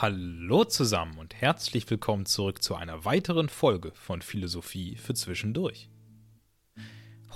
Hallo 0.00 0.64
zusammen 0.64 1.18
und 1.18 1.34
herzlich 1.34 1.90
willkommen 1.90 2.24
zurück 2.24 2.62
zu 2.62 2.76
einer 2.76 3.04
weiteren 3.04 3.48
Folge 3.48 3.90
von 3.94 4.22
Philosophie 4.22 4.94
für 4.94 5.12
Zwischendurch. 5.12 5.90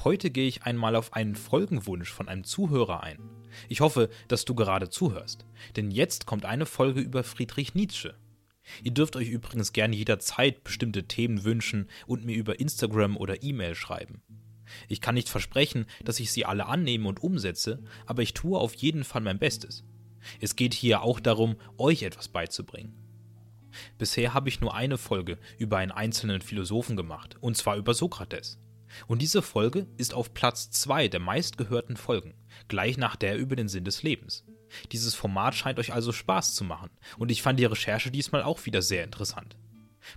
Heute 0.04 0.30
gehe 0.30 0.46
ich 0.46 0.62
einmal 0.62 0.94
auf 0.94 1.12
einen 1.12 1.34
Folgenwunsch 1.34 2.12
von 2.12 2.28
einem 2.28 2.44
Zuhörer 2.44 3.02
ein. 3.02 3.18
Ich 3.68 3.80
hoffe, 3.80 4.10
dass 4.28 4.44
du 4.44 4.54
gerade 4.54 4.90
zuhörst, 4.90 5.44
denn 5.74 5.90
jetzt 5.90 6.24
kommt 6.24 6.44
eine 6.44 6.64
Folge 6.64 7.00
über 7.00 7.24
Friedrich 7.24 7.74
Nietzsche. 7.74 8.14
Ihr 8.84 8.92
dürft 8.92 9.16
euch 9.16 9.28
übrigens 9.28 9.72
gerne 9.72 9.96
jederzeit 9.96 10.62
bestimmte 10.62 11.08
Themen 11.08 11.42
wünschen 11.42 11.88
und 12.06 12.24
mir 12.24 12.36
über 12.36 12.60
Instagram 12.60 13.16
oder 13.16 13.42
E-Mail 13.42 13.74
schreiben. 13.74 14.22
Ich 14.86 15.00
kann 15.00 15.16
nicht 15.16 15.28
versprechen, 15.28 15.86
dass 16.04 16.20
ich 16.20 16.30
sie 16.30 16.44
alle 16.44 16.66
annehme 16.66 17.08
und 17.08 17.24
umsetze, 17.24 17.82
aber 18.06 18.22
ich 18.22 18.34
tue 18.34 18.56
auf 18.56 18.74
jeden 18.74 19.02
Fall 19.02 19.20
mein 19.20 19.40
Bestes. 19.40 19.82
Es 20.40 20.56
geht 20.56 20.74
hier 20.74 21.02
auch 21.02 21.20
darum, 21.20 21.56
euch 21.78 22.02
etwas 22.02 22.28
beizubringen. 22.28 22.94
Bisher 23.98 24.34
habe 24.34 24.48
ich 24.48 24.60
nur 24.60 24.74
eine 24.74 24.98
Folge 24.98 25.38
über 25.58 25.78
einen 25.78 25.92
einzelnen 25.92 26.42
Philosophen 26.42 26.96
gemacht, 26.96 27.36
und 27.40 27.56
zwar 27.56 27.76
über 27.76 27.94
Sokrates. 27.94 28.58
Und 29.06 29.22
diese 29.22 29.40
Folge 29.40 29.86
ist 29.96 30.12
auf 30.12 30.34
Platz 30.34 30.70
2 30.70 31.08
der 31.08 31.20
meistgehörten 31.20 31.96
Folgen, 31.96 32.34
gleich 32.68 32.98
nach 32.98 33.16
der 33.16 33.38
über 33.38 33.56
den 33.56 33.68
Sinn 33.68 33.84
des 33.84 34.02
Lebens. 34.02 34.44
Dieses 34.90 35.14
Format 35.14 35.54
scheint 35.54 35.78
euch 35.78 35.92
also 35.92 36.12
Spaß 36.12 36.54
zu 36.54 36.64
machen, 36.64 36.90
und 37.18 37.30
ich 37.30 37.42
fand 37.42 37.58
die 37.58 37.64
Recherche 37.64 38.10
diesmal 38.10 38.42
auch 38.42 38.64
wieder 38.66 38.82
sehr 38.82 39.04
interessant. 39.04 39.56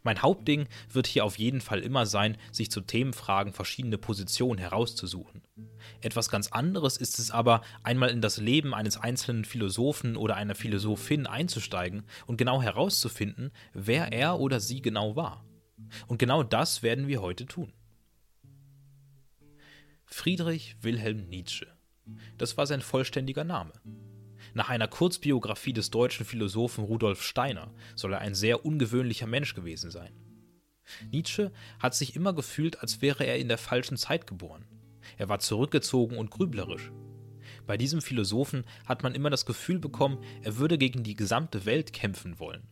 Mein 0.03 0.21
Hauptding 0.21 0.67
wird 0.89 1.07
hier 1.07 1.25
auf 1.25 1.37
jeden 1.37 1.61
Fall 1.61 1.79
immer 1.79 2.05
sein, 2.05 2.37
sich 2.51 2.71
zu 2.71 2.81
Themenfragen 2.81 3.53
verschiedene 3.53 3.97
Positionen 3.97 4.59
herauszusuchen. 4.59 5.41
Etwas 6.01 6.29
ganz 6.29 6.49
anderes 6.49 6.97
ist 6.97 7.19
es 7.19 7.31
aber, 7.31 7.61
einmal 7.83 8.09
in 8.09 8.21
das 8.21 8.37
Leben 8.37 8.73
eines 8.73 8.97
einzelnen 8.97 9.45
Philosophen 9.45 10.15
oder 10.15 10.35
einer 10.35 10.55
Philosophin 10.55 11.27
einzusteigen 11.27 12.03
und 12.25 12.37
genau 12.37 12.61
herauszufinden, 12.61 13.51
wer 13.73 14.11
er 14.11 14.39
oder 14.39 14.59
sie 14.59 14.81
genau 14.81 15.15
war. 15.15 15.45
Und 16.07 16.17
genau 16.17 16.43
das 16.43 16.83
werden 16.83 17.07
wir 17.07 17.21
heute 17.21 17.45
tun. 17.45 17.73
Friedrich 20.05 20.77
Wilhelm 20.81 21.27
Nietzsche. 21.27 21.67
Das 22.37 22.57
war 22.57 22.67
sein 22.67 22.81
vollständiger 22.81 23.43
Name. 23.43 23.73
Nach 24.55 24.69
einer 24.69 24.87
Kurzbiografie 24.87 25.73
des 25.73 25.91
deutschen 25.91 26.25
Philosophen 26.25 26.85
Rudolf 26.85 27.21
Steiner 27.21 27.73
soll 27.93 28.13
er 28.13 28.19
ein 28.19 28.33
sehr 28.33 28.65
ungewöhnlicher 28.65 29.27
Mensch 29.27 29.53
gewesen 29.53 29.91
sein. 29.91 30.13
Nietzsche 31.11 31.51
hat 31.77 31.93
sich 31.93 32.15
immer 32.15 32.31
gefühlt, 32.31 32.79
als 32.79 33.01
wäre 33.01 33.25
er 33.25 33.37
in 33.37 33.49
der 33.49 33.57
falschen 33.57 33.97
Zeit 33.97 34.27
geboren. 34.27 34.65
Er 35.17 35.27
war 35.27 35.39
zurückgezogen 35.39 36.17
und 36.17 36.31
grüblerisch. 36.31 36.93
Bei 37.67 37.75
diesem 37.75 38.01
Philosophen 38.01 38.63
hat 38.85 39.03
man 39.03 39.13
immer 39.13 39.29
das 39.29 39.45
Gefühl 39.45 39.77
bekommen, 39.77 40.23
er 40.41 40.55
würde 40.55 40.77
gegen 40.77 41.03
die 41.03 41.15
gesamte 41.15 41.65
Welt 41.65 41.91
kämpfen 41.91 42.39
wollen. 42.39 42.65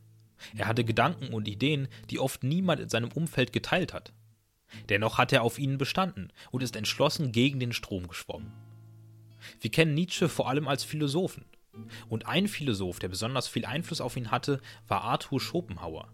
Er 0.56 0.68
hatte 0.70 0.86
Gedanken 0.86 1.34
und 1.34 1.50
Ideen, 1.50 1.90
die 2.09 2.20
oft 2.20 2.45
niemand 2.45 2.80
in 2.80 2.88
seinem 2.88 3.12
Umfeld 3.12 3.52
geteilt 3.52 3.94
hat. 3.94 4.14
Dennoch 4.88 5.18
hat 5.18 5.34
er 5.34 5.42
auf 5.42 5.59
ihnen 5.59 5.78
bestanden 5.78 6.31
und 6.50 6.64
ist 6.64 6.78
entschlossen 6.78 7.34
gegen 7.34 7.59
den 7.59 7.73
Strom 7.73 8.08
geschwommen. 8.08 8.53
Wir 9.59 9.70
kennen 9.70 9.94
Nietzsche 9.94 10.30
vor 10.30 10.47
allem 10.47 10.70
als 10.70 10.86
Philosophen. 10.86 11.44
Und 12.09 12.27
ein 12.27 12.47
Philosoph, 12.47 12.99
der 12.99 13.09
besonders 13.09 13.47
viel 13.47 13.66
Einfluss 13.66 14.02
auf 14.02 14.16
ihn 14.17 14.31
hatte, 14.31 14.61
war 14.88 15.02
Arthur 15.02 15.39
Schopenhauer. 15.39 16.11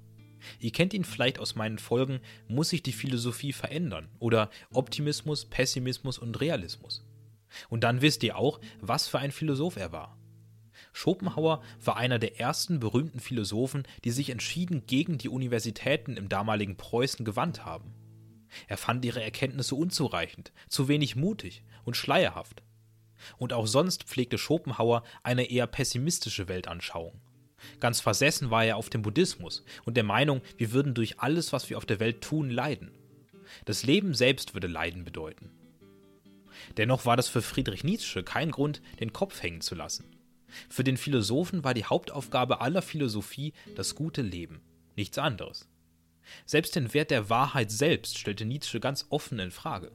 Ihr 0.60 0.72
kennt 0.72 0.94
ihn 0.94 1.04
vielleicht 1.04 1.40
aus 1.40 1.56
meinen 1.56 1.80
Folgen 1.80 2.22
Muss 2.48 2.70
sich 2.70 2.82
die 2.82 2.94
Philosophie 2.94 3.54
verändern 3.54 4.10
oder 4.20 4.50
Optimismus, 4.72 5.46
Pessimismus 5.46 6.18
und 6.18 6.40
Realismus. 6.40 7.06
Und 7.68 7.84
dann 7.84 8.02
wisst 8.02 8.24
ihr 8.24 8.38
auch, 8.38 8.60
was 8.80 9.08
für 9.08 9.20
ein 9.20 9.32
Philosoph 9.32 9.76
er 9.76 9.92
war. 9.92 10.18
Schopenhauer 10.94 11.62
war 11.84 11.98
einer 11.98 12.20
der 12.20 12.40
ersten 12.40 12.80
berühmten 12.80 13.20
Philosophen, 13.20 13.84
die 14.04 14.12
sich 14.12 14.30
entschieden 14.30 14.86
gegen 14.88 15.18
die 15.18 15.30
Universitäten 15.30 16.18
im 16.18 16.30
damaligen 16.30 16.78
Preußen 16.78 17.26
gewandt 17.26 17.66
haben. 17.66 17.94
Er 18.68 18.78
fand 18.78 19.06
ihre 19.06 19.22
Erkenntnisse 19.22 19.76
unzureichend, 19.76 20.52
zu 20.68 20.88
wenig 20.88 21.16
mutig 21.16 21.64
und 21.84 21.96
schleierhaft. 21.98 22.64
Und 23.38 23.54
auch 23.54 23.68
sonst 23.68 24.04
pflegte 24.04 24.38
Schopenhauer 24.38 25.04
eine 25.24 25.50
eher 25.50 25.68
pessimistische 25.68 26.48
Weltanschauung. 26.48 27.20
Ganz 27.80 28.00
versessen 28.00 28.52
war 28.52 28.64
er 28.64 28.78
auf 28.78 28.90
dem 28.90 29.02
Buddhismus 29.02 29.64
und 29.84 29.98
der 29.98 30.04
Meinung, 30.04 30.42
wir 30.58 30.72
würden 30.72 30.94
durch 30.94 31.20
alles, 31.20 31.52
was 31.52 31.70
wir 31.70 31.78
auf 31.78 31.86
der 31.86 32.00
Welt 32.00 32.22
tun, 32.22 32.50
leiden. 32.50 32.92
Das 33.66 33.84
Leben 33.84 34.14
selbst 34.14 34.54
würde 34.54 34.68
Leiden 34.68 35.04
bedeuten. 35.04 35.52
Dennoch 36.78 37.06
war 37.06 37.18
das 37.18 37.28
für 37.28 37.42
Friedrich 37.42 37.84
Nietzsche 37.84 38.24
kein 38.24 38.52
Grund, 38.52 38.82
den 39.00 39.14
Kopf 39.14 39.42
hängen 39.42 39.62
zu 39.62 39.76
lassen. 39.76 40.06
Für 40.70 40.84
den 40.84 40.98
Philosophen 40.98 41.64
war 41.64 41.74
die 41.74 41.86
Hauptaufgabe 41.86 42.62
aller 42.62 42.82
Philosophie 42.82 43.54
das 43.76 43.96
gute 43.96 44.22
Leben, 44.22 44.62
nichts 44.96 45.18
anderes. 45.18 45.68
Selbst 46.46 46.76
den 46.76 46.94
Wert 46.94 47.12
der 47.12 47.30
Wahrheit 47.30 47.72
selbst 47.72 48.18
stellte 48.18 48.46
Nietzsche 48.46 48.80
ganz 48.80 49.08
offen 49.10 49.40
in 49.40 49.52
Frage. 49.52 49.92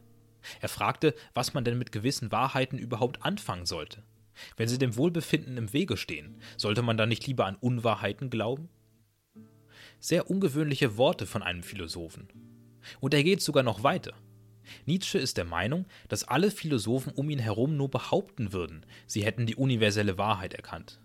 Er 0.60 0.68
fragte, 0.68 1.14
was 1.34 1.54
man 1.54 1.64
denn 1.64 1.78
mit 1.78 1.92
gewissen 1.92 2.32
Wahrheiten 2.32 2.78
überhaupt 2.78 3.22
anfangen 3.22 3.66
sollte. 3.66 4.02
Wenn 4.56 4.68
sie 4.68 4.78
dem 4.78 4.96
Wohlbefinden 4.96 5.56
im 5.56 5.72
Wege 5.72 5.96
stehen, 5.96 6.36
sollte 6.56 6.82
man 6.82 6.96
dann 6.96 7.08
nicht 7.08 7.26
lieber 7.26 7.46
an 7.46 7.56
Unwahrheiten 7.56 8.30
glauben? 8.30 8.68
Sehr 10.00 10.30
ungewöhnliche 10.30 10.96
Worte 10.96 11.26
von 11.26 11.42
einem 11.42 11.62
Philosophen. 11.62 12.28
Und 13.00 13.14
er 13.14 13.24
geht 13.24 13.42
sogar 13.42 13.62
noch 13.62 13.82
weiter. 13.82 14.12
Nietzsche 14.86 15.18
ist 15.18 15.36
der 15.36 15.44
Meinung, 15.44 15.86
dass 16.08 16.24
alle 16.24 16.50
Philosophen 16.50 17.12
um 17.12 17.30
ihn 17.30 17.38
herum 17.38 17.76
nur 17.76 17.90
behaupten 17.90 18.52
würden, 18.52 18.84
sie 19.06 19.24
hätten 19.24 19.46
die 19.46 19.56
universelle 19.56 20.18
Wahrheit 20.18 20.54
erkannt. 20.54 21.00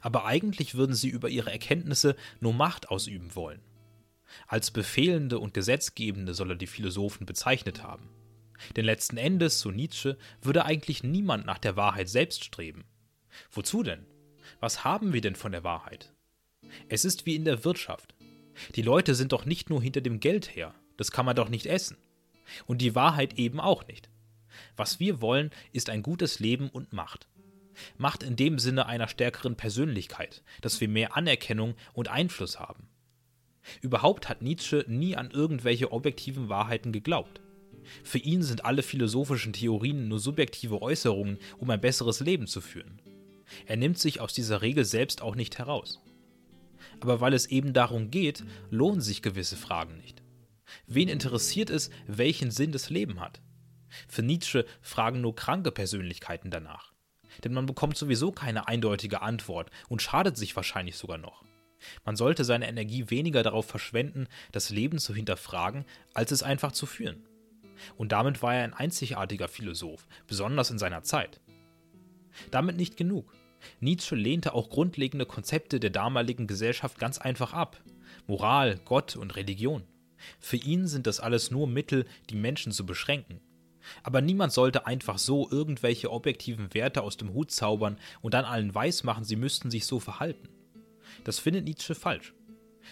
Aber 0.00 0.26
eigentlich 0.26 0.74
würden 0.74 0.94
sie 0.94 1.08
über 1.08 1.28
ihre 1.28 1.50
Erkenntnisse 1.50 2.16
nur 2.40 2.54
Macht 2.54 2.88
ausüben 2.90 3.34
wollen. 3.34 3.60
Als 4.46 4.70
Befehlende 4.70 5.38
und 5.38 5.54
Gesetzgebende 5.54 6.34
soll 6.34 6.50
er 6.50 6.56
die 6.56 6.66
Philosophen 6.66 7.26
bezeichnet 7.26 7.82
haben. 7.82 8.08
Denn 8.76 8.84
letzten 8.84 9.16
Endes, 9.16 9.60
so 9.60 9.70
Nietzsche, 9.70 10.16
würde 10.40 10.64
eigentlich 10.64 11.02
niemand 11.02 11.46
nach 11.46 11.58
der 11.58 11.76
Wahrheit 11.76 12.08
selbst 12.08 12.44
streben. 12.44 12.84
Wozu 13.50 13.82
denn? 13.82 14.06
Was 14.60 14.84
haben 14.84 15.12
wir 15.12 15.20
denn 15.20 15.36
von 15.36 15.52
der 15.52 15.64
Wahrheit? 15.64 16.12
Es 16.88 17.04
ist 17.04 17.26
wie 17.26 17.34
in 17.34 17.44
der 17.44 17.64
Wirtschaft. 17.64 18.14
Die 18.74 18.82
Leute 18.82 19.14
sind 19.14 19.32
doch 19.32 19.44
nicht 19.44 19.70
nur 19.70 19.82
hinter 19.82 20.00
dem 20.00 20.20
Geld 20.20 20.54
her, 20.54 20.74
das 20.96 21.10
kann 21.10 21.26
man 21.26 21.36
doch 21.36 21.48
nicht 21.48 21.66
essen. 21.66 21.96
Und 22.66 22.82
die 22.82 22.94
Wahrheit 22.94 23.38
eben 23.38 23.60
auch 23.60 23.86
nicht. 23.86 24.10
Was 24.76 25.00
wir 25.00 25.20
wollen, 25.20 25.50
ist 25.72 25.88
ein 25.90 26.02
gutes 26.02 26.38
Leben 26.38 26.68
und 26.68 26.92
Macht. 26.92 27.28
Macht 27.96 28.22
in 28.22 28.36
dem 28.36 28.58
Sinne 28.58 28.86
einer 28.86 29.08
stärkeren 29.08 29.56
Persönlichkeit, 29.56 30.42
dass 30.60 30.80
wir 30.80 30.88
mehr 30.88 31.16
Anerkennung 31.16 31.74
und 31.94 32.08
Einfluss 32.08 32.60
haben. 32.60 32.88
Überhaupt 33.80 34.28
hat 34.28 34.42
Nietzsche 34.42 34.84
nie 34.88 35.16
an 35.16 35.30
irgendwelche 35.30 35.92
objektiven 35.92 36.48
Wahrheiten 36.48 36.92
geglaubt. 36.92 37.40
Für 38.04 38.18
ihn 38.18 38.42
sind 38.42 38.64
alle 38.64 38.82
philosophischen 38.82 39.52
Theorien 39.52 40.08
nur 40.08 40.18
subjektive 40.18 40.82
Äußerungen, 40.82 41.38
um 41.58 41.70
ein 41.70 41.80
besseres 41.80 42.20
Leben 42.20 42.46
zu 42.46 42.60
führen. 42.60 43.00
Er 43.66 43.76
nimmt 43.76 43.98
sich 43.98 44.20
aus 44.20 44.32
dieser 44.32 44.62
Regel 44.62 44.84
selbst 44.84 45.22
auch 45.22 45.34
nicht 45.34 45.58
heraus. 45.58 46.00
Aber 47.00 47.20
weil 47.20 47.34
es 47.34 47.46
eben 47.46 47.72
darum 47.72 48.10
geht, 48.10 48.44
lohnen 48.70 49.00
sich 49.00 49.22
gewisse 49.22 49.56
Fragen 49.56 49.96
nicht. 49.98 50.22
Wen 50.86 51.08
interessiert 51.08 51.70
es, 51.70 51.90
welchen 52.06 52.50
Sinn 52.50 52.72
das 52.72 52.90
Leben 52.90 53.20
hat? 53.20 53.42
Für 54.08 54.22
Nietzsche 54.22 54.64
fragen 54.80 55.20
nur 55.20 55.34
kranke 55.34 55.70
Persönlichkeiten 55.70 56.50
danach. 56.50 56.92
Denn 57.44 57.52
man 57.52 57.66
bekommt 57.66 57.96
sowieso 57.96 58.32
keine 58.32 58.68
eindeutige 58.68 59.22
Antwort 59.22 59.70
und 59.88 60.02
schadet 60.02 60.36
sich 60.36 60.56
wahrscheinlich 60.56 60.96
sogar 60.96 61.18
noch. 61.18 61.44
Man 62.04 62.16
sollte 62.16 62.44
seine 62.44 62.68
Energie 62.68 63.10
weniger 63.10 63.42
darauf 63.42 63.66
verschwenden, 63.66 64.28
das 64.52 64.70
Leben 64.70 64.98
zu 64.98 65.14
hinterfragen, 65.14 65.84
als 66.14 66.30
es 66.30 66.42
einfach 66.42 66.72
zu 66.72 66.86
führen 66.86 67.26
und 67.96 68.12
damit 68.12 68.42
war 68.42 68.54
er 68.54 68.64
ein 68.64 68.74
einzigartiger 68.74 69.48
Philosoph, 69.48 70.06
besonders 70.26 70.70
in 70.70 70.78
seiner 70.78 71.02
Zeit. 71.02 71.40
Damit 72.50 72.76
nicht 72.76 72.96
genug. 72.96 73.32
Nietzsche 73.80 74.16
lehnte 74.16 74.54
auch 74.54 74.70
grundlegende 74.70 75.26
Konzepte 75.26 75.78
der 75.78 75.90
damaligen 75.90 76.46
Gesellschaft 76.46 76.98
ganz 76.98 77.18
einfach 77.18 77.52
ab. 77.52 77.82
Moral, 78.26 78.80
Gott 78.84 79.16
und 79.16 79.36
Religion. 79.36 79.84
Für 80.38 80.56
ihn 80.56 80.86
sind 80.86 81.06
das 81.06 81.20
alles 81.20 81.50
nur 81.50 81.66
Mittel, 81.66 82.06
die 82.30 82.36
Menschen 82.36 82.72
zu 82.72 82.86
beschränken. 82.86 83.40
Aber 84.02 84.20
niemand 84.20 84.52
sollte 84.52 84.86
einfach 84.86 85.18
so 85.18 85.48
irgendwelche 85.50 86.10
objektiven 86.10 86.72
Werte 86.72 87.02
aus 87.02 87.16
dem 87.16 87.32
Hut 87.32 87.50
zaubern 87.50 87.98
und 88.20 88.34
dann 88.34 88.44
allen 88.44 88.74
weismachen, 88.74 89.24
sie 89.24 89.36
müssten 89.36 89.70
sich 89.70 89.86
so 89.86 89.98
verhalten. 89.98 90.48
Das 91.24 91.38
findet 91.38 91.64
Nietzsche 91.64 91.94
falsch. 91.94 92.32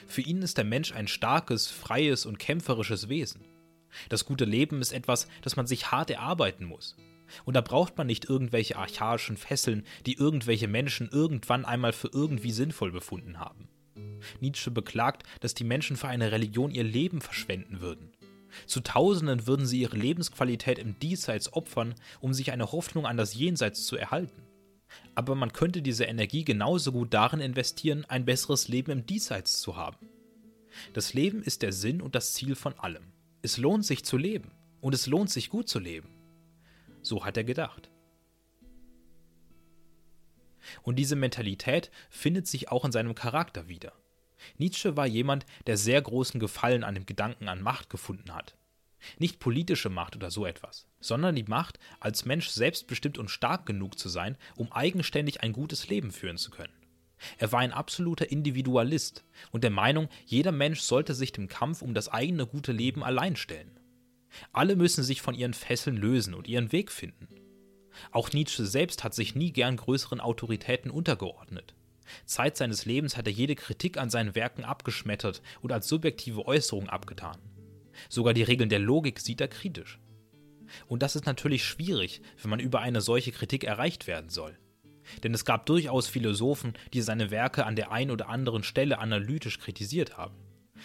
Für 0.07 0.21
ihn 0.21 0.43
ist 0.43 0.57
der 0.57 0.65
Mensch 0.65 0.93
ein 0.93 1.09
starkes, 1.09 1.69
freies 1.69 2.27
und 2.27 2.39
kämpferisches 2.39 3.09
Wesen. 3.09 3.45
Das 4.09 4.25
gute 4.25 4.45
Leben 4.45 4.81
ist 4.81 4.93
etwas, 4.93 5.29
das 5.43 5.57
man 5.57 5.67
sich 5.67 5.91
hart 5.91 6.11
erarbeiten 6.11 6.65
muss. 6.65 6.97
Und 7.45 7.55
da 7.55 7.61
braucht 7.61 7.97
man 7.97 8.07
nicht 8.07 8.29
irgendwelche 8.29 8.77
archaischen 8.77 9.37
Fesseln, 9.37 9.85
die 10.07 10.15
irgendwelche 10.15 10.69
Menschen 10.69 11.09
irgendwann 11.11 11.65
einmal 11.65 11.93
für 11.93 12.11
irgendwie 12.13 12.51
sinnvoll 12.51 12.93
befunden 12.93 13.39
haben. 13.39 13.69
Nietzsche 14.41 14.71
beklagt, 14.71 15.25
dass 15.41 15.55
die 15.55 15.65
Menschen 15.65 15.97
für 15.97 16.09
eine 16.09 16.33
Religion 16.33 16.71
ihr 16.71 16.85
Leben 16.85 17.21
verschwenden 17.21 17.81
würden. 17.81 18.13
Zu 18.67 18.81
Tausenden 18.81 19.47
würden 19.47 19.67
sie 19.67 19.81
ihre 19.81 19.97
Lebensqualität 19.97 20.79
im 20.79 20.99
Diesseits 20.99 21.53
opfern, 21.53 21.95
um 22.21 22.35
sich 22.35 22.51
eine 22.51 22.73
Hoffnung 22.73 23.07
an 23.07 23.17
das 23.17 23.35
Jenseits 23.35 23.85
zu 23.87 23.97
erhalten. 23.97 24.43
Aber 25.15 25.37
man 25.37 25.53
könnte 25.53 25.83
diese 25.83 26.05
Energie 26.05 26.45
genauso 26.45 26.91
gut 26.91 27.15
darin 27.15 27.41
investieren, 27.41 28.05
ein 28.09 28.25
besseres 28.25 28.67
Leben 28.67 28.91
im 28.91 29.07
Diesseits 29.07 29.61
zu 29.61 29.77
haben. 29.77 30.09
Das 30.95 31.15
Leben 31.15 31.43
ist 31.43 31.63
der 31.63 31.73
Sinn 31.73 32.01
und 32.03 32.15
das 32.15 32.33
Ziel 32.33 32.55
von 32.55 32.79
allem. 32.79 33.13
Es 33.43 33.57
lohnt 33.57 33.87
sich 33.87 34.05
zu 34.05 34.17
leben 34.17 34.51
und 34.81 34.95
es 34.95 35.07
lohnt 35.07 35.31
sich 35.31 35.49
gut 35.49 35.69
zu 35.69 35.79
leben. 35.79 36.09
So 37.03 37.25
hat 37.25 37.37
er 37.37 37.45
gedacht. 37.45 37.91
Und 40.83 40.97
diese 40.97 41.17
Mentalität 41.17 41.91
findet 42.11 42.47
sich 42.47 42.69
auch 42.69 42.85
in 42.85 42.93
seinem 42.93 43.15
Charakter 43.15 43.67
wieder. 43.67 43.93
Nietzsche 44.59 44.97
war 44.97 45.07
jemand, 45.07 45.47
der 45.67 45.79
sehr 45.79 46.01
großen 46.03 46.39
Gefallen 46.39 46.85
an 46.85 46.95
dem 46.95 47.07
Gedanken 47.07 47.49
an 47.49 47.63
Macht 47.63 47.89
gefunden 47.89 48.35
hat. 48.35 48.57
Nicht 49.19 49.39
politische 49.39 49.89
Macht 49.89 50.17
oder 50.17 50.31
so 50.31 50.45
etwas, 50.45 50.87
sondern 51.01 51.35
die 51.35 51.45
Macht, 51.45 51.79
als 51.99 52.27
Mensch 52.27 52.49
selbstbestimmt 52.49 53.17
und 53.17 53.31
stark 53.31 53.65
genug 53.65 53.99
zu 53.99 54.11
sein, 54.11 54.37
um 54.57 54.71
eigenständig 54.71 55.41
ein 55.41 55.55
gutes 55.55 55.89
Leben 55.89 56.11
führen 56.11 56.37
zu 56.37 56.51
können. 56.51 56.80
Er 57.39 57.53
war 57.53 57.61
ein 57.61 57.73
absoluter 57.73 58.31
Individualist 58.31 59.25
und 59.51 59.65
der 59.65 59.71
Meinung, 59.71 60.09
jeder 60.25 60.53
Mensch 60.53 60.81
sollte 60.81 61.15
sich 61.15 61.33
dem 61.33 61.49
Kampf 61.49 61.83
um 61.83 61.95
das 61.95 62.09
eigene 62.09 62.47
gute 62.47 62.73
Leben 62.73 63.03
allein 63.03 63.37
stellen. 63.37 63.79
Alle 64.53 64.77
müssen 64.77 65.05
sich 65.05 65.23
von 65.23 65.35
ihren 65.35 65.55
Fesseln 65.55 65.97
lösen 65.97 66.35
und 66.35 66.49
ihren 66.49 66.73
Weg 66.73 66.91
finden. 66.93 67.29
Auch 68.13 68.33
Nietzsche 68.33 68.65
selbst 68.65 69.05
hat 69.05 69.15
sich 69.15 69.35
nie 69.35 69.53
gern 69.53 69.77
größeren 69.77 70.21
Autoritäten 70.21 70.91
untergeordnet. 70.91 71.75
Zeit 72.25 72.57
seines 72.57 72.85
Lebens 72.87 73.17
hat 73.17 73.27
er 73.27 73.33
jede 73.33 73.55
Kritik 73.55 73.99
an 73.99 74.11
seinen 74.11 74.35
Werken 74.35 74.65
abgeschmettert 74.65 75.43
und 75.61 75.73
als 75.73 75.89
subjektive 75.89 76.47
Äußerung 76.47 76.89
abgetan. 76.89 77.39
Sogar 78.09 78.35
die 78.35 78.43
Regeln 78.43 78.69
der 78.69 78.79
Logik 78.79 79.21
sieht 79.21 79.41
er 79.41 79.49
kritisch. 79.49 79.99
Und 80.87 81.03
das 81.03 81.17
ist 81.17 81.27
natürlich 81.27 81.65
schwierig, 81.65 82.23
wenn 82.41 82.51
man 82.51 82.61
über 82.61 82.81
eine 82.81 83.01
solche 83.01 83.33
Kritik 83.33 83.65
erreicht 83.65 84.07
werden 84.07 84.31
soll. 84.31 84.57
Denn 85.23 85.35
es 85.35 85.45
gab 85.45 85.67
durchaus 85.67 86.09
Philosophen, 86.09 86.75
die 86.93 87.03
seine 87.03 87.31
Werke 87.31 87.67
an 87.67 87.77
der 87.77 87.93
einen 87.93 88.11
oder 88.11 88.29
anderen 88.29 88.63
Stelle 88.63 88.99
analytisch 88.99 89.59
kritisiert 89.59 90.17
haben, 90.17 90.37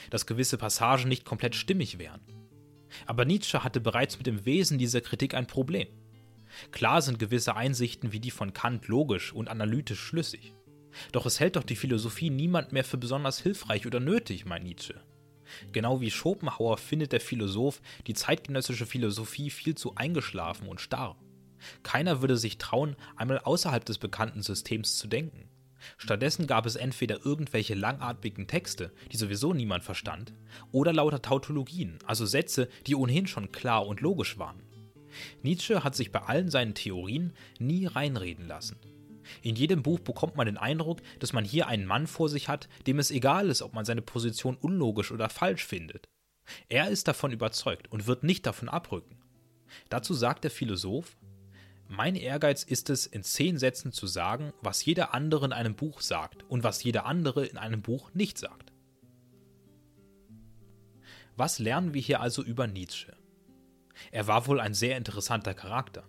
dass 0.10 0.26
gewisse 0.26 0.58
Passagen 0.58 1.08
nicht 1.08 1.26
komplett 1.26 1.56
stimmig 1.56 2.00
wären. 2.00 2.22
Aber 3.06 3.26
Nietzsche 3.26 3.64
hatte 3.64 3.80
bereits 3.80 4.18
mit 4.18 4.28
dem 4.28 4.46
Wesen 4.46 4.78
dieser 4.78 5.02
Kritik 5.02 5.34
ein 5.34 5.48
Problem. 5.48 5.88
Klar 6.72 7.02
sind 7.02 7.20
gewisse 7.20 7.56
Einsichten 7.56 8.14
wie 8.14 8.20
die 8.20 8.32
von 8.32 8.54
Kant 8.54 8.88
logisch 8.88 9.34
und 9.34 9.50
analytisch 9.50 10.00
schlüssig. 10.00 10.54
Doch 11.12 11.26
es 11.26 11.40
hält 11.40 11.58
doch 11.58 11.64
die 11.64 11.76
Philosophie 11.76 12.30
niemand 12.30 12.72
mehr 12.72 12.86
für 12.86 12.98
besonders 12.98 13.42
hilfreich 13.42 13.86
oder 13.86 14.00
nötig, 14.00 14.46
meint 14.46 14.64
Nietzsche. 14.64 15.02
Genau 15.72 16.02
wie 16.02 16.12
Schopenhauer 16.12 16.78
findet 16.78 17.12
der 17.12 17.20
Philosoph 17.22 17.82
die 18.08 18.14
zeitgenössische 18.14 18.86
Philosophie 18.86 19.50
viel 19.50 19.76
zu 19.76 19.96
eingeschlafen 19.96 20.68
und 20.68 20.82
starr. 20.82 21.18
Keiner 21.84 22.22
würde 22.22 22.38
sich 22.38 22.58
trauen, 22.58 22.96
einmal 23.16 23.40
außerhalb 23.40 23.84
des 23.86 23.98
bekannten 23.98 24.42
Systems 24.42 24.98
zu 24.98 25.08
denken. 25.08 25.50
Stattdessen 25.98 26.48
gab 26.48 26.66
es 26.66 26.76
entweder 26.76 27.26
irgendwelche 27.26 27.76
langatmigen 27.76 28.48
Texte, 28.48 28.92
die 29.12 29.18
sowieso 29.18 29.54
niemand 29.54 29.84
verstand, 29.84 30.34
oder 30.72 30.94
lauter 30.94 31.22
Tautologien, 31.22 32.00
also 32.06 32.26
Sätze, 32.26 32.70
die 32.88 32.96
ohnehin 32.96 33.28
schon 33.28 33.52
klar 33.52 33.86
und 33.86 34.02
logisch 34.02 34.38
waren. 34.38 34.62
Nietzsche 35.44 35.84
hat 35.84 35.96
sich 35.96 36.12
bei 36.12 36.22
allen 36.22 36.50
seinen 36.50 36.74
Theorien 36.74 37.34
nie 37.60 37.86
reinreden 37.86 38.48
lassen. 38.48 38.78
In 39.42 39.56
jedem 39.56 39.82
Buch 39.82 40.00
bekommt 40.00 40.36
man 40.36 40.46
den 40.46 40.58
Eindruck, 40.58 41.02
dass 41.20 41.34
man 41.34 41.46
hier 41.46 41.68
einen 41.68 41.86
Mann 41.86 42.08
vor 42.08 42.30
sich 42.30 42.48
hat, 42.48 42.68
dem 42.86 43.00
es 43.00 43.12
egal 43.12 43.50
ist, 43.50 43.62
ob 43.62 43.74
man 43.74 43.86
seine 43.86 44.02
Position 44.02 44.56
unlogisch 44.56 45.12
oder 45.12 45.30
falsch 45.30 45.66
findet. 45.66 46.06
Er 46.70 46.90
ist 46.90 47.08
davon 47.08 47.32
überzeugt 47.32 47.92
und 47.92 48.06
wird 48.06 48.24
nicht 48.24 48.46
davon 48.46 48.70
abrücken. 48.70 49.18
Dazu 49.90 50.14
sagt 50.14 50.44
der 50.44 50.52
Philosoph, 50.52 51.18
mein 51.88 52.16
Ehrgeiz 52.16 52.64
ist 52.64 52.90
es, 52.90 53.06
in 53.06 53.24
zehn 53.24 53.58
Sätzen 53.58 53.92
zu 53.92 54.08
sagen, 54.08 54.54
was 54.62 54.84
jeder 54.84 55.14
andere 55.14 55.46
in 55.46 55.54
einem 55.54 55.76
Buch 55.76 56.02
sagt 56.02 56.44
und 56.50 56.64
was 56.64 56.84
jeder 56.84 57.06
andere 57.06 57.46
in 57.46 57.58
einem 57.58 57.82
Buch 57.82 58.12
nicht 58.14 58.38
sagt. 58.38 58.72
Was 61.38 61.60
lernen 61.60 61.94
wir 61.94 62.02
hier 62.02 62.22
also 62.22 62.44
über 62.44 62.66
Nietzsche? 62.66 63.16
Er 64.12 64.28
war 64.28 64.48
wohl 64.48 64.60
ein 64.60 64.74
sehr 64.74 64.98
interessanter 64.98 65.54
Charakter. 65.54 66.04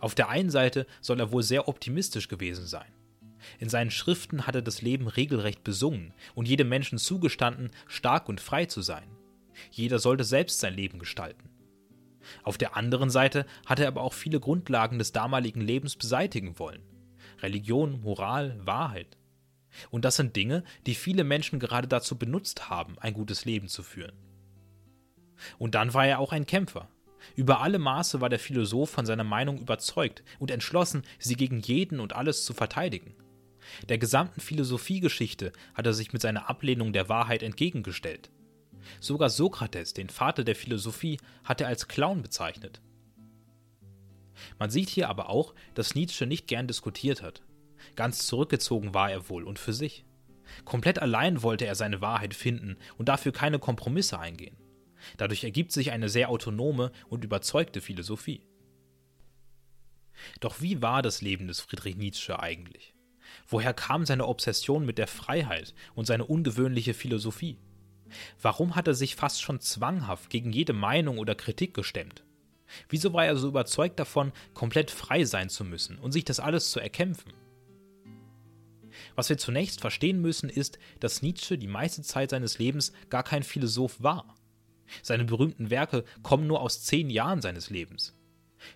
Auf 0.00 0.14
der 0.14 0.28
einen 0.28 0.50
Seite 0.50 0.86
soll 1.00 1.20
er 1.20 1.32
wohl 1.32 1.42
sehr 1.42 1.68
optimistisch 1.68 2.28
gewesen 2.28 2.66
sein. 2.66 2.92
In 3.58 3.68
seinen 3.68 3.90
Schriften 3.90 4.46
hat 4.46 4.56
er 4.56 4.62
das 4.62 4.82
Leben 4.82 5.08
regelrecht 5.08 5.64
besungen 5.64 6.12
und 6.34 6.48
jedem 6.48 6.68
Menschen 6.68 6.98
zugestanden, 6.98 7.70
stark 7.86 8.28
und 8.28 8.40
frei 8.40 8.66
zu 8.66 8.82
sein. 8.82 9.08
Jeder 9.70 9.98
sollte 9.98 10.24
selbst 10.24 10.60
sein 10.60 10.74
Leben 10.74 10.98
gestalten. 10.98 11.48
Auf 12.42 12.58
der 12.58 12.76
anderen 12.76 13.10
Seite 13.10 13.46
hat 13.66 13.80
er 13.80 13.88
aber 13.88 14.02
auch 14.02 14.12
viele 14.12 14.40
Grundlagen 14.40 14.98
des 14.98 15.12
damaligen 15.12 15.60
Lebens 15.60 15.96
beseitigen 15.96 16.58
wollen. 16.58 16.82
Religion, 17.40 18.00
Moral, 18.00 18.58
Wahrheit. 18.64 19.16
Und 19.90 20.04
das 20.04 20.16
sind 20.16 20.34
Dinge, 20.34 20.64
die 20.86 20.94
viele 20.94 21.24
Menschen 21.24 21.60
gerade 21.60 21.88
dazu 21.88 22.18
benutzt 22.18 22.68
haben, 22.70 22.98
ein 22.98 23.14
gutes 23.14 23.44
Leben 23.44 23.68
zu 23.68 23.82
führen. 23.82 24.16
Und 25.58 25.74
dann 25.74 25.94
war 25.94 26.06
er 26.06 26.18
auch 26.18 26.32
ein 26.32 26.46
Kämpfer. 26.46 26.88
Über 27.36 27.60
alle 27.60 27.78
Maße 27.78 28.20
war 28.20 28.28
der 28.28 28.38
Philosoph 28.38 28.90
von 28.90 29.06
seiner 29.06 29.24
Meinung 29.24 29.58
überzeugt 29.58 30.22
und 30.38 30.50
entschlossen, 30.50 31.02
sie 31.18 31.36
gegen 31.36 31.60
jeden 31.60 32.00
und 32.00 32.14
alles 32.14 32.44
zu 32.44 32.54
verteidigen. 32.54 33.14
Der 33.88 33.98
gesamten 33.98 34.40
Philosophiegeschichte 34.40 35.52
hat 35.74 35.86
er 35.86 35.92
sich 35.92 36.12
mit 36.12 36.22
seiner 36.22 36.48
Ablehnung 36.48 36.92
der 36.92 37.08
Wahrheit 37.08 37.42
entgegengestellt. 37.42 38.30
Sogar 39.00 39.30
Sokrates, 39.30 39.94
den 39.94 40.08
Vater 40.08 40.44
der 40.44 40.56
Philosophie, 40.56 41.18
hat 41.44 41.60
er 41.60 41.68
als 41.68 41.88
Clown 41.88 42.22
bezeichnet. 42.22 42.80
Man 44.58 44.70
sieht 44.70 44.88
hier 44.88 45.08
aber 45.08 45.28
auch, 45.28 45.54
dass 45.74 45.94
Nietzsche 45.94 46.26
nicht 46.26 46.46
gern 46.46 46.66
diskutiert 46.66 47.22
hat. 47.22 47.42
Ganz 47.96 48.26
zurückgezogen 48.26 48.94
war 48.94 49.10
er 49.10 49.28
wohl 49.28 49.44
und 49.44 49.58
für 49.58 49.72
sich. 49.72 50.04
Komplett 50.64 51.00
allein 51.00 51.42
wollte 51.42 51.66
er 51.66 51.74
seine 51.74 52.00
Wahrheit 52.00 52.34
finden 52.34 52.76
und 52.96 53.08
dafür 53.08 53.32
keine 53.32 53.58
Kompromisse 53.58 54.18
eingehen. 54.18 54.56
Dadurch 55.16 55.44
ergibt 55.44 55.72
sich 55.72 55.90
eine 55.90 56.08
sehr 56.08 56.28
autonome 56.28 56.92
und 57.08 57.24
überzeugte 57.24 57.80
Philosophie. 57.80 58.42
Doch 60.40 60.60
wie 60.60 60.82
war 60.82 61.02
das 61.02 61.22
Leben 61.22 61.46
des 61.46 61.60
Friedrich 61.60 61.96
Nietzsche 61.96 62.38
eigentlich? 62.40 62.94
Woher 63.46 63.74
kam 63.74 64.06
seine 64.06 64.26
Obsession 64.26 64.84
mit 64.84 64.98
der 64.98 65.06
Freiheit 65.06 65.74
und 65.94 66.06
seine 66.06 66.24
ungewöhnliche 66.24 66.94
Philosophie? 66.94 67.58
Warum 68.40 68.76
hat 68.76 68.88
er 68.88 68.94
sich 68.94 69.16
fast 69.16 69.42
schon 69.42 69.60
zwanghaft 69.60 70.30
gegen 70.30 70.52
jede 70.52 70.72
Meinung 70.72 71.18
oder 71.18 71.34
Kritik 71.34 71.74
gestemmt? 71.74 72.24
Wieso 72.88 73.12
war 73.12 73.26
er 73.26 73.36
so 73.36 73.48
überzeugt 73.48 73.98
davon, 73.98 74.32
komplett 74.54 74.90
frei 74.90 75.24
sein 75.24 75.48
zu 75.48 75.64
müssen 75.64 75.98
und 75.98 76.12
sich 76.12 76.24
das 76.24 76.40
alles 76.40 76.70
zu 76.70 76.80
erkämpfen? 76.80 77.32
Was 79.14 79.28
wir 79.28 79.38
zunächst 79.38 79.80
verstehen 79.80 80.20
müssen, 80.20 80.50
ist, 80.50 80.78
dass 81.00 81.22
Nietzsche 81.22 81.58
die 81.58 81.66
meiste 81.66 82.02
Zeit 82.02 82.30
seines 82.30 82.58
Lebens 82.58 82.92
gar 83.10 83.22
kein 83.22 83.42
Philosoph 83.42 84.02
war. 84.02 84.34
Seine 85.02 85.24
berühmten 85.24 85.70
Werke 85.70 86.04
kommen 86.22 86.46
nur 86.46 86.60
aus 86.60 86.82
zehn 86.82 87.10
Jahren 87.10 87.42
seines 87.42 87.70
Lebens. 87.70 88.14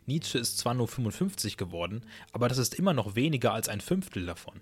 Nietzsche 0.06 0.38
ist 0.38 0.58
zwar 0.58 0.74
nur 0.74 0.88
55 0.88 1.56
geworden, 1.56 2.06
aber 2.32 2.48
das 2.48 2.58
ist 2.58 2.74
immer 2.74 2.92
noch 2.92 3.16
weniger 3.16 3.52
als 3.52 3.68
ein 3.68 3.80
Fünftel 3.80 4.26
davon. 4.26 4.60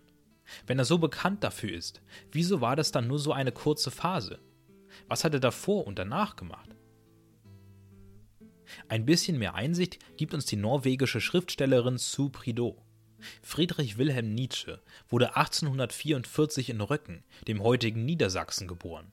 Wenn 0.66 0.78
er 0.78 0.84
so 0.84 0.98
bekannt 0.98 1.44
dafür 1.44 1.72
ist, 1.72 2.00
wieso 2.32 2.60
war 2.60 2.76
das 2.76 2.92
dann 2.92 3.06
nur 3.06 3.18
so 3.18 3.32
eine 3.32 3.52
kurze 3.52 3.90
Phase? 3.90 4.40
Was 5.10 5.24
hat 5.24 5.34
er 5.34 5.40
davor 5.40 5.88
und 5.88 5.98
danach 5.98 6.36
gemacht? 6.36 6.76
Ein 8.88 9.04
bisschen 9.04 9.40
mehr 9.40 9.56
Einsicht 9.56 9.98
gibt 10.16 10.34
uns 10.34 10.46
die 10.46 10.54
norwegische 10.54 11.20
Schriftstellerin 11.20 11.98
Sue 11.98 12.30
Prideaux. 12.30 12.80
Friedrich 13.42 13.98
Wilhelm 13.98 14.32
Nietzsche 14.32 14.80
wurde 15.08 15.34
1844 15.34 16.70
in 16.70 16.80
Röcken, 16.80 17.24
dem 17.48 17.60
heutigen 17.60 18.04
Niedersachsen, 18.04 18.68
geboren. 18.68 19.12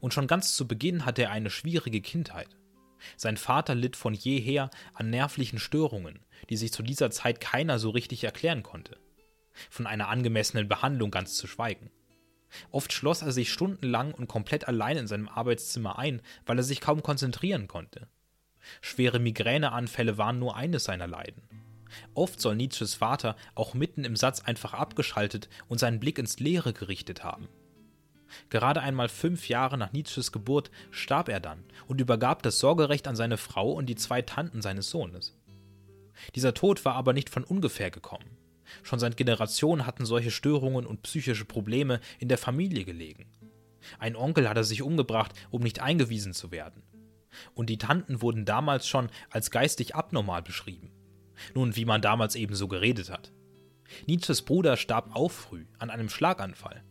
Und 0.00 0.12
schon 0.12 0.26
ganz 0.26 0.56
zu 0.56 0.66
Beginn 0.66 1.04
hatte 1.06 1.22
er 1.22 1.30
eine 1.30 1.50
schwierige 1.50 2.00
Kindheit. 2.00 2.56
Sein 3.16 3.36
Vater 3.36 3.76
litt 3.76 3.94
von 3.94 4.14
jeher 4.14 4.70
an 4.92 5.10
nervlichen 5.10 5.60
Störungen, 5.60 6.18
die 6.50 6.56
sich 6.56 6.72
zu 6.72 6.82
dieser 6.82 7.12
Zeit 7.12 7.40
keiner 7.40 7.78
so 7.78 7.90
richtig 7.90 8.24
erklären 8.24 8.64
konnte. 8.64 8.98
Von 9.70 9.86
einer 9.86 10.08
angemessenen 10.08 10.66
Behandlung 10.66 11.12
ganz 11.12 11.36
zu 11.36 11.46
schweigen. 11.46 11.92
Oft 12.70 12.92
schloss 12.92 13.22
er 13.22 13.32
sich 13.32 13.52
stundenlang 13.52 14.12
und 14.12 14.28
komplett 14.28 14.68
allein 14.68 14.96
in 14.96 15.06
seinem 15.06 15.28
Arbeitszimmer 15.28 15.98
ein, 15.98 16.22
weil 16.46 16.58
er 16.58 16.64
sich 16.64 16.80
kaum 16.80 17.02
konzentrieren 17.02 17.68
konnte. 17.68 18.08
Schwere 18.80 19.18
Migräneanfälle 19.18 20.18
waren 20.18 20.38
nur 20.38 20.56
eines 20.56 20.84
seiner 20.84 21.06
Leiden. 21.06 21.42
Oft 22.14 22.40
soll 22.40 22.56
Nietzsches 22.56 22.94
Vater 22.94 23.36
auch 23.54 23.74
mitten 23.74 24.04
im 24.04 24.16
Satz 24.16 24.40
einfach 24.40 24.74
abgeschaltet 24.74 25.48
und 25.68 25.78
seinen 25.78 26.00
Blick 26.00 26.18
ins 26.18 26.40
Leere 26.40 26.72
gerichtet 26.72 27.24
haben. 27.24 27.48
Gerade 28.48 28.80
einmal 28.80 29.08
fünf 29.08 29.48
Jahre 29.48 29.76
nach 29.76 29.92
Nietzsches 29.92 30.32
Geburt 30.32 30.70
starb 30.90 31.28
er 31.28 31.40
dann 31.40 31.64
und 31.86 32.00
übergab 32.00 32.42
das 32.42 32.58
Sorgerecht 32.58 33.06
an 33.06 33.16
seine 33.16 33.36
Frau 33.36 33.72
und 33.72 33.86
die 33.86 33.94
zwei 33.94 34.22
Tanten 34.22 34.62
seines 34.62 34.88
Sohnes. 34.88 35.36
Dieser 36.34 36.54
Tod 36.54 36.84
war 36.84 36.94
aber 36.94 37.12
nicht 37.12 37.28
von 37.28 37.44
ungefähr 37.44 37.90
gekommen. 37.90 38.38
Schon 38.82 38.98
seit 38.98 39.16
Generationen 39.16 39.86
hatten 39.86 40.04
solche 40.04 40.30
Störungen 40.30 40.86
und 40.86 41.02
psychische 41.02 41.44
Probleme 41.44 42.00
in 42.18 42.28
der 42.28 42.38
Familie 42.38 42.84
gelegen. 42.84 43.26
Ein 43.98 44.16
Onkel 44.16 44.48
hatte 44.48 44.64
sich 44.64 44.82
umgebracht, 44.82 45.32
um 45.50 45.62
nicht 45.62 45.80
eingewiesen 45.80 46.32
zu 46.32 46.50
werden. 46.50 46.82
Und 47.54 47.70
die 47.70 47.78
Tanten 47.78 48.22
wurden 48.22 48.44
damals 48.44 48.86
schon 48.86 49.08
als 49.30 49.50
geistig 49.50 49.94
abnormal 49.94 50.42
beschrieben. 50.42 50.90
Nun, 51.54 51.76
wie 51.76 51.84
man 51.84 52.02
damals 52.02 52.34
eben 52.34 52.54
so 52.54 52.68
geredet 52.68 53.10
hat. 53.10 53.32
Nietzsches 54.06 54.42
Bruder 54.42 54.76
starb 54.76 55.14
auch 55.14 55.30
früh 55.30 55.66
an 55.78 55.90
einem 55.90 56.08
Schlaganfall. 56.08 56.82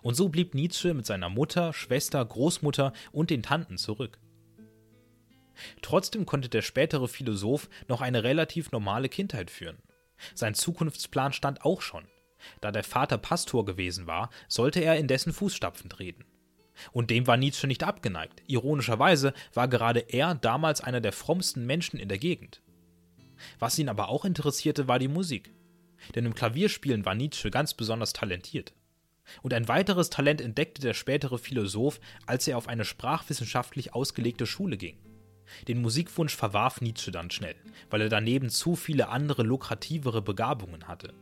Und 0.00 0.14
so 0.14 0.28
blieb 0.28 0.54
Nietzsche 0.54 0.94
mit 0.94 1.06
seiner 1.06 1.28
Mutter, 1.28 1.72
Schwester, 1.72 2.24
Großmutter 2.24 2.92
und 3.10 3.30
den 3.30 3.42
Tanten 3.42 3.78
zurück. 3.78 4.18
Trotzdem 5.82 6.26
konnte 6.26 6.48
der 6.48 6.62
spätere 6.62 7.08
Philosoph 7.08 7.68
noch 7.88 8.00
eine 8.00 8.24
relativ 8.24 8.72
normale 8.72 9.08
Kindheit 9.08 9.50
führen. 9.50 9.78
Sein 10.34 10.54
Zukunftsplan 10.54 11.32
stand 11.32 11.64
auch 11.64 11.80
schon. 11.80 12.04
Da 12.60 12.72
der 12.72 12.84
Vater 12.84 13.18
Pastor 13.18 13.64
gewesen 13.64 14.06
war, 14.06 14.30
sollte 14.48 14.80
er 14.80 14.96
in 14.96 15.08
dessen 15.08 15.32
Fußstapfen 15.32 15.90
treten. 15.90 16.24
Und 16.90 17.10
dem 17.10 17.26
war 17.26 17.36
Nietzsche 17.36 17.66
nicht 17.66 17.84
abgeneigt. 17.84 18.42
Ironischerweise 18.46 19.34
war 19.52 19.68
gerade 19.68 20.00
er 20.00 20.34
damals 20.34 20.80
einer 20.80 21.00
der 21.00 21.12
frommsten 21.12 21.66
Menschen 21.66 21.98
in 21.98 22.08
der 22.08 22.18
Gegend. 22.18 22.62
Was 23.58 23.78
ihn 23.78 23.88
aber 23.88 24.08
auch 24.08 24.24
interessierte, 24.24 24.88
war 24.88 24.98
die 24.98 25.08
Musik. 25.08 25.52
Denn 26.14 26.26
im 26.26 26.34
Klavierspielen 26.34 27.04
war 27.04 27.14
Nietzsche 27.14 27.50
ganz 27.50 27.74
besonders 27.74 28.12
talentiert. 28.12 28.72
Und 29.42 29.54
ein 29.54 29.68
weiteres 29.68 30.10
Talent 30.10 30.40
entdeckte 30.40 30.82
der 30.82 30.94
spätere 30.94 31.38
Philosoph, 31.38 32.00
als 32.26 32.48
er 32.48 32.58
auf 32.58 32.68
eine 32.68 32.84
sprachwissenschaftlich 32.84 33.94
ausgelegte 33.94 34.46
Schule 34.46 34.76
ging. 34.76 34.98
Den 35.68 35.80
Musikwunsch 35.80 36.34
verwarf 36.34 36.80
Nietzsche 36.80 37.10
dann 37.10 37.30
schnell, 37.30 37.56
weil 37.90 38.02
er 38.02 38.08
daneben 38.08 38.50
zu 38.50 38.76
viele 38.76 39.08
andere 39.08 39.42
lukrativere 39.42 40.22
Begabungen 40.22 40.88
hatte. 40.88 41.14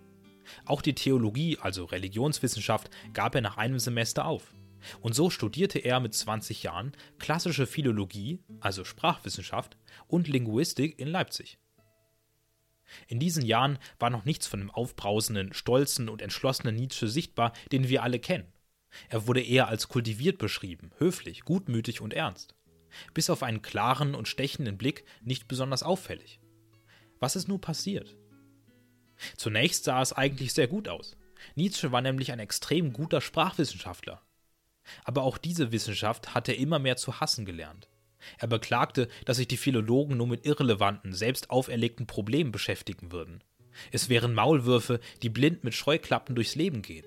Auch 0.65 0.83
die 0.83 0.95
Theologie, 0.95 1.59
also 1.61 1.85
Religionswissenschaft, 1.85 2.91
gab 3.13 3.35
er 3.35 3.41
nach 3.41 3.57
einem 3.57 3.79
Semester 3.79 4.25
auf. 4.25 4.53
Und 5.01 5.15
so 5.15 5.31
studierte 5.31 5.79
er 5.79 6.01
mit 6.01 6.15
20 6.15 6.63
Jahren 6.63 6.93
klassische 7.19 7.67
Philologie, 7.67 8.41
also 8.61 8.85
Sprachwissenschaft, 8.85 9.77
und 10.09 10.27
Linguistik 10.27 10.99
in 10.99 11.09
Leipzig. 11.09 11.59
In 13.07 13.21
diesen 13.21 13.45
Jahren 13.45 13.79
war 13.99 14.11
noch 14.11 14.25
nichts 14.25 14.47
von 14.47 14.61
dem 14.61 14.71
aufbrausenden, 14.71 15.53
stolzen 15.53 16.09
und 16.09 16.23
entschlossenen 16.23 16.75
Nietzsche 16.75 17.09
sichtbar, 17.09 17.53
den 17.71 17.89
wir 17.89 18.03
alle 18.03 18.19
kennen. 18.19 18.53
Er 19.09 19.29
wurde 19.29 19.43
eher 19.43 19.69
als 19.69 19.89
kultiviert 19.89 20.39
beschrieben, 20.39 20.91
höflich, 20.99 21.45
gutmütig 21.45 22.01
und 22.01 22.13
ernst. 22.13 22.57
Bis 23.15 23.31
auf 23.31 23.43
einen 23.43 23.63
klaren 23.63 24.15
und 24.15 24.29
stechenden 24.29 24.79
Blick 24.79 25.05
nicht 25.23 25.49
besonders 25.49 25.83
auffällig. 25.83 26.41
Was 27.19 27.37
ist 27.37 27.49
nun 27.49 27.61
passiert? 27.61 28.17
Zunächst 29.37 29.85
sah 29.85 30.01
es 30.01 30.13
eigentlich 30.13 30.53
sehr 30.53 30.69
gut 30.69 30.89
aus. 30.89 31.17
Nietzsche 31.55 31.93
war 31.93 32.01
nämlich 32.01 32.33
ein 32.33 32.39
extrem 32.39 32.93
guter 32.93 33.21
Sprachwissenschaftler. 33.21 34.23
Aber 35.05 35.23
auch 35.23 35.39
diese 35.39 35.73
Wissenschaft 35.73 36.35
hat 36.35 36.49
er 36.49 36.57
immer 36.57 36.79
mehr 36.79 36.97
zu 36.97 37.21
hassen 37.21 37.45
gelernt. 37.45 37.89
Er 38.39 38.49
beklagte, 38.49 39.09
dass 39.25 39.39
sich 39.39 39.49
die 39.49 39.57
Philologen 39.57 40.17
nur 40.17 40.27
mit 40.27 40.45
irrelevanten, 40.45 41.13
selbst 41.13 41.51
auferlegten 41.51 42.07
Problemen 42.07 42.53
beschäftigen 42.53 43.13
würden. 43.13 43.43
Es 43.93 44.09
wären 44.09 44.35
Maulwürfe, 44.35 45.01
die 45.23 45.29
blind 45.29 45.65
mit 45.65 45.75
Scheuklappen 45.75 46.35
durchs 46.35 46.55
Leben 46.55 46.83
gehen. 46.83 47.07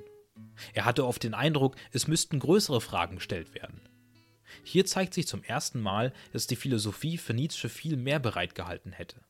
Er 0.74 0.86
hatte 0.86 1.06
oft 1.06 1.24
den 1.24 1.34
Eindruck, 1.34 1.76
es 1.92 2.08
müssten 2.08 2.40
größere 2.40 2.82
Fragen 2.82 3.18
gestellt 3.18 3.54
werden. 3.54 3.82
Hier 4.64 4.86
zeigt 4.86 5.14
sich 5.14 5.28
zum 5.28 5.44
ersten 5.44 5.82
Mal, 5.82 6.14
dass 6.32 6.48
die 6.48 6.56
Philosophie 6.56 7.18
für 7.18 7.34
Nietzsche 7.34 7.70
viel 7.70 7.98
mehr 7.98 8.20
bereitgehalten 8.20 8.92
hätte. 8.92 9.22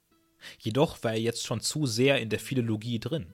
Jedoch 0.60 1.04
war 1.04 1.14
er 1.14 1.20
jetzt 1.20 1.46
schon 1.46 1.62
zu 1.62 1.86
sehr 1.86 2.20
in 2.20 2.30
der 2.30 2.40
Philologie 2.40 3.00
drin. 3.00 3.34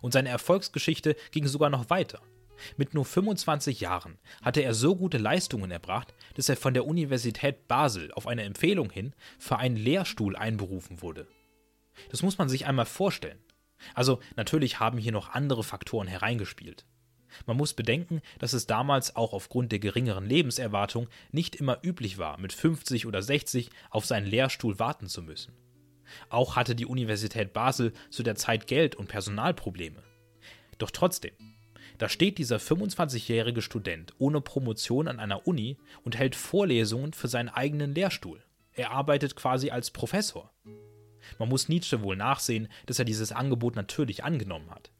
Und 0.00 0.12
seine 0.12 0.28
Erfolgsgeschichte 0.28 1.16
ging 1.30 1.46
sogar 1.46 1.70
noch 1.70 1.90
weiter. 1.90 2.20
Mit 2.76 2.94
nur 2.94 3.04
25 3.04 3.80
Jahren 3.80 4.18
hatte 4.42 4.60
er 4.60 4.74
so 4.74 4.94
gute 4.94 5.18
Leistungen 5.18 5.70
erbracht, 5.70 6.14
dass 6.34 6.48
er 6.48 6.56
von 6.56 6.74
der 6.74 6.86
Universität 6.86 7.68
Basel 7.68 8.12
auf 8.12 8.26
eine 8.26 8.42
Empfehlung 8.42 8.90
hin 8.90 9.14
für 9.38 9.56
einen 9.56 9.76
Lehrstuhl 9.76 10.36
einberufen 10.36 11.00
wurde. 11.00 11.26
Das 12.10 12.22
muss 12.22 12.38
man 12.38 12.48
sich 12.48 12.66
einmal 12.66 12.86
vorstellen. 12.86 13.38
Also 13.94 14.20
natürlich 14.36 14.78
haben 14.78 14.98
hier 14.98 15.12
noch 15.12 15.30
andere 15.30 15.64
Faktoren 15.64 16.06
hereingespielt. 16.06 16.84
Man 17.46 17.56
muss 17.56 17.74
bedenken, 17.74 18.20
dass 18.38 18.52
es 18.52 18.66
damals 18.66 19.16
auch 19.16 19.32
aufgrund 19.32 19.72
der 19.72 19.78
geringeren 19.78 20.26
Lebenserwartung 20.26 21.08
nicht 21.32 21.56
immer 21.56 21.78
üblich 21.82 22.18
war, 22.18 22.38
mit 22.38 22.52
50 22.52 23.06
oder 23.06 23.22
60 23.22 23.70
auf 23.90 24.06
seinen 24.06 24.26
Lehrstuhl 24.26 24.78
warten 24.78 25.06
zu 25.06 25.22
müssen. 25.22 25.52
Auch 26.28 26.56
hatte 26.56 26.74
die 26.74 26.86
Universität 26.86 27.52
Basel 27.52 27.92
zu 28.10 28.22
der 28.22 28.34
Zeit 28.34 28.66
Geld 28.66 28.96
und 28.96 29.08
Personalprobleme. 29.08 30.02
Doch 30.78 30.90
trotzdem, 30.90 31.32
da 31.98 32.08
steht 32.08 32.38
dieser 32.38 32.56
25-jährige 32.56 33.62
Student 33.62 34.14
ohne 34.18 34.40
Promotion 34.40 35.08
an 35.08 35.20
einer 35.20 35.46
Uni 35.46 35.76
und 36.02 36.16
hält 36.16 36.34
Vorlesungen 36.34 37.12
für 37.12 37.28
seinen 37.28 37.50
eigenen 37.50 37.94
Lehrstuhl. 37.94 38.42
Er 38.72 38.90
arbeitet 38.92 39.36
quasi 39.36 39.70
als 39.70 39.90
Professor. 39.90 40.50
Man 41.38 41.48
muss 41.48 41.68
Nietzsche 41.68 42.02
wohl 42.02 42.16
nachsehen, 42.16 42.68
dass 42.86 42.98
er 42.98 43.04
dieses 43.04 43.32
Angebot 43.32 43.76
natürlich 43.76 44.24
angenommen 44.24 44.70
hat. 44.70 44.90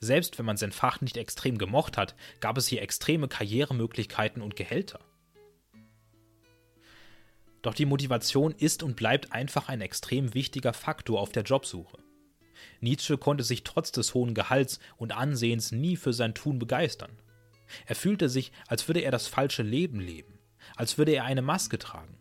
Selbst 0.00 0.38
wenn 0.38 0.46
man 0.46 0.56
sein 0.56 0.72
Fach 0.72 1.00
nicht 1.00 1.16
extrem 1.16 1.58
gemocht 1.58 1.96
hat, 1.96 2.14
gab 2.40 2.58
es 2.58 2.66
hier 2.66 2.82
extreme 2.82 3.28
Karrieremöglichkeiten 3.28 4.42
und 4.42 4.56
Gehälter. 4.56 5.00
Doch 7.62 7.74
die 7.74 7.86
Motivation 7.86 8.52
ist 8.52 8.82
und 8.82 8.96
bleibt 8.96 9.32
einfach 9.32 9.68
ein 9.68 9.80
extrem 9.80 10.34
wichtiger 10.34 10.72
Faktor 10.72 11.20
auf 11.20 11.32
der 11.32 11.42
Jobsuche. 11.42 11.98
Nietzsche 12.80 13.18
konnte 13.18 13.44
sich 13.44 13.64
trotz 13.64 13.92
des 13.92 14.14
hohen 14.14 14.34
Gehalts 14.34 14.78
und 14.96 15.12
Ansehens 15.12 15.72
nie 15.72 15.96
für 15.96 16.12
sein 16.12 16.34
Tun 16.34 16.58
begeistern. 16.58 17.10
Er 17.86 17.94
fühlte 17.94 18.28
sich, 18.28 18.52
als 18.66 18.88
würde 18.88 19.00
er 19.00 19.10
das 19.10 19.26
falsche 19.26 19.62
Leben 19.62 20.00
leben, 20.00 20.38
als 20.76 20.98
würde 20.98 21.12
er 21.12 21.24
eine 21.24 21.42
Maske 21.42 21.78
tragen. 21.78 22.16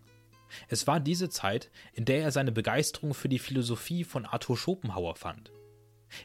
Es 0.67 0.87
war 0.87 0.99
diese 0.99 1.29
Zeit, 1.29 1.69
in 1.93 2.05
der 2.05 2.21
er 2.21 2.31
seine 2.31 2.51
Begeisterung 2.51 3.13
für 3.13 3.29
die 3.29 3.39
Philosophie 3.39 4.03
von 4.03 4.25
Arthur 4.25 4.57
Schopenhauer 4.57 5.15
fand. 5.15 5.51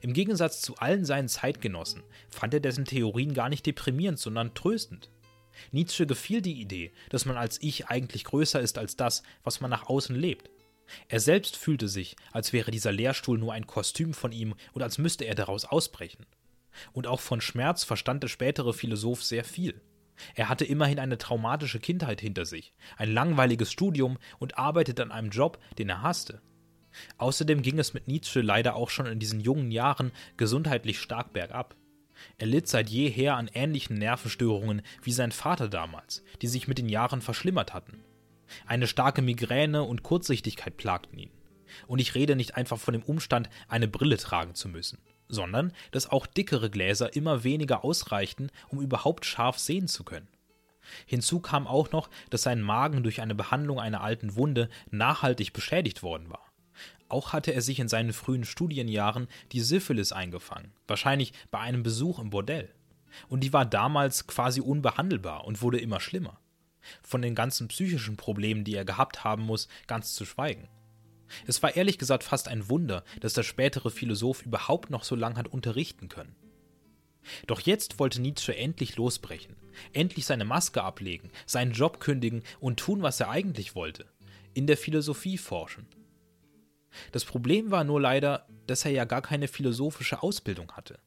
Im 0.00 0.12
Gegensatz 0.12 0.60
zu 0.60 0.76
allen 0.76 1.04
seinen 1.04 1.28
Zeitgenossen 1.28 2.02
fand 2.30 2.54
er 2.54 2.60
dessen 2.60 2.84
Theorien 2.84 3.34
gar 3.34 3.48
nicht 3.48 3.66
deprimierend, 3.66 4.18
sondern 4.18 4.54
tröstend. 4.54 5.10
Nietzsche 5.70 6.06
gefiel 6.06 6.40
die 6.40 6.60
Idee, 6.60 6.92
dass 7.10 7.24
man 7.24 7.36
als 7.36 7.60
Ich 7.60 7.88
eigentlich 7.88 8.24
größer 8.24 8.60
ist 8.60 8.78
als 8.78 8.96
das, 8.96 9.22
was 9.44 9.60
man 9.60 9.70
nach 9.70 9.86
außen 9.86 10.16
lebt. 10.16 10.50
Er 11.08 11.20
selbst 11.20 11.56
fühlte 11.56 11.88
sich, 11.88 12.16
als 12.32 12.52
wäre 12.52 12.70
dieser 12.70 12.92
Lehrstuhl 12.92 13.38
nur 13.38 13.52
ein 13.52 13.66
Kostüm 13.66 14.14
von 14.14 14.32
ihm 14.32 14.54
und 14.72 14.82
als 14.82 14.98
müsste 14.98 15.24
er 15.24 15.34
daraus 15.34 15.64
ausbrechen. 15.64 16.26
Und 16.92 17.06
auch 17.06 17.20
von 17.20 17.40
Schmerz 17.40 17.84
verstand 17.84 18.22
der 18.22 18.28
spätere 18.28 18.72
Philosoph 18.72 19.22
sehr 19.22 19.44
viel. 19.44 19.80
Er 20.34 20.48
hatte 20.48 20.64
immerhin 20.64 20.98
eine 20.98 21.18
traumatische 21.18 21.80
Kindheit 21.80 22.20
hinter 22.20 22.44
sich, 22.44 22.72
ein 22.96 23.12
langweiliges 23.12 23.72
Studium 23.72 24.18
und 24.38 24.58
arbeitete 24.58 25.02
an 25.02 25.12
einem 25.12 25.30
Job, 25.30 25.58
den 25.78 25.88
er 25.88 26.02
hasste. 26.02 26.40
Außerdem 27.18 27.62
ging 27.62 27.78
es 27.78 27.94
mit 27.94 28.08
Nietzsche 28.08 28.40
leider 28.40 28.76
auch 28.76 28.90
schon 28.90 29.06
in 29.06 29.18
diesen 29.18 29.40
jungen 29.40 29.70
Jahren 29.70 30.12
gesundheitlich 30.36 30.98
stark 31.00 31.32
bergab. 31.32 31.76
Er 32.38 32.46
litt 32.46 32.68
seit 32.68 32.88
jeher 32.88 33.36
an 33.36 33.50
ähnlichen 33.52 33.98
Nervenstörungen 33.98 34.82
wie 35.02 35.12
sein 35.12 35.32
Vater 35.32 35.68
damals, 35.68 36.22
die 36.40 36.46
sich 36.46 36.68
mit 36.68 36.78
den 36.78 36.88
Jahren 36.88 37.20
verschlimmert 37.20 37.74
hatten. 37.74 38.04
Eine 38.66 38.86
starke 38.86 39.22
Migräne 39.22 39.82
und 39.82 40.02
Kurzsichtigkeit 40.02 40.76
plagten 40.76 41.18
ihn. 41.18 41.30
Und 41.86 42.00
ich 42.00 42.14
rede 42.14 42.36
nicht 42.36 42.56
einfach 42.56 42.78
von 42.78 42.92
dem 42.92 43.02
Umstand, 43.02 43.48
eine 43.68 43.88
Brille 43.88 44.18
tragen 44.18 44.54
zu 44.54 44.68
müssen, 44.68 44.98
sondern 45.28 45.72
dass 45.90 46.10
auch 46.10 46.26
dickere 46.26 46.68
Gläser 46.68 47.16
immer 47.16 47.44
weniger 47.44 47.82
ausreichten, 47.82 48.50
um 48.68 48.80
überhaupt 48.82 49.24
scharf 49.24 49.58
sehen 49.58 49.88
zu 49.88 50.04
können. 50.04 50.28
Hinzu 51.06 51.40
kam 51.40 51.66
auch 51.66 51.92
noch, 51.92 52.10
dass 52.30 52.42
sein 52.42 52.60
Magen 52.60 53.02
durch 53.02 53.20
eine 53.22 53.34
Behandlung 53.34 53.80
einer 53.80 54.02
alten 54.02 54.34
Wunde 54.34 54.68
nachhaltig 54.90 55.52
beschädigt 55.52 56.02
worden 56.02 56.28
war. 56.28 56.51
Auch 57.12 57.34
hatte 57.34 57.52
er 57.52 57.60
sich 57.60 57.78
in 57.78 57.88
seinen 57.88 58.14
frühen 58.14 58.46
Studienjahren 58.46 59.28
die 59.52 59.60
Syphilis 59.60 60.12
eingefangen, 60.12 60.72
wahrscheinlich 60.88 61.34
bei 61.50 61.58
einem 61.58 61.82
Besuch 61.82 62.18
im 62.18 62.30
Bordell. 62.30 62.74
Und 63.28 63.40
die 63.40 63.52
war 63.52 63.66
damals 63.66 64.26
quasi 64.26 64.62
unbehandelbar 64.62 65.44
und 65.44 65.60
wurde 65.60 65.78
immer 65.78 66.00
schlimmer. 66.00 66.40
Von 67.02 67.20
den 67.20 67.34
ganzen 67.34 67.68
psychischen 67.68 68.16
Problemen, 68.16 68.64
die 68.64 68.74
er 68.74 68.86
gehabt 68.86 69.24
haben 69.24 69.42
muss, 69.42 69.68
ganz 69.86 70.14
zu 70.14 70.24
schweigen. 70.24 70.68
Es 71.46 71.62
war 71.62 71.76
ehrlich 71.76 71.98
gesagt 71.98 72.24
fast 72.24 72.48
ein 72.48 72.70
Wunder, 72.70 73.04
dass 73.20 73.34
der 73.34 73.42
spätere 73.42 73.90
Philosoph 73.90 74.46
überhaupt 74.46 74.88
noch 74.88 75.04
so 75.04 75.14
lang 75.14 75.36
hat 75.36 75.48
unterrichten 75.48 76.08
können. 76.08 76.34
Doch 77.46 77.60
jetzt 77.60 77.98
wollte 77.98 78.22
Nietzsche 78.22 78.56
endlich 78.56 78.96
losbrechen, 78.96 79.54
endlich 79.92 80.24
seine 80.24 80.46
Maske 80.46 80.82
ablegen, 80.82 81.30
seinen 81.44 81.72
Job 81.72 82.00
kündigen 82.00 82.42
und 82.58 82.80
tun, 82.80 83.02
was 83.02 83.20
er 83.20 83.28
eigentlich 83.28 83.74
wollte, 83.74 84.06
in 84.54 84.66
der 84.66 84.78
Philosophie 84.78 85.36
forschen. 85.36 85.86
Das 87.12 87.24
Problem 87.24 87.70
war 87.70 87.84
nur 87.84 88.00
leider, 88.00 88.46
dass 88.66 88.84
er 88.84 88.90
ja 88.90 89.04
gar 89.04 89.22
keine 89.22 89.48
philosophische 89.48 90.22
Ausbildung 90.22 90.72
hatte. 90.72 90.98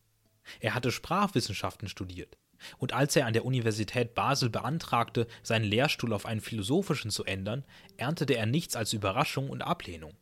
Er 0.59 0.75
hatte 0.75 0.91
Sprachwissenschaften 0.91 1.87
studiert, 1.87 2.37
und 2.77 2.93
als 2.93 3.15
er 3.15 3.25
an 3.25 3.33
der 3.33 3.45
Universität 3.45 4.15
Basel 4.15 4.49
beantragte, 4.49 5.27
seinen 5.43 5.65
Lehrstuhl 5.65 6.13
auf 6.13 6.25
einen 6.25 6.41
philosophischen 6.41 7.11
zu 7.11 7.25
ändern, 7.25 7.63
erntete 7.97 8.35
er 8.35 8.45
nichts 8.45 8.75
als 8.75 8.93
Überraschung 8.93 9.49
und 9.49 9.61
Ablehnung. 9.61 10.15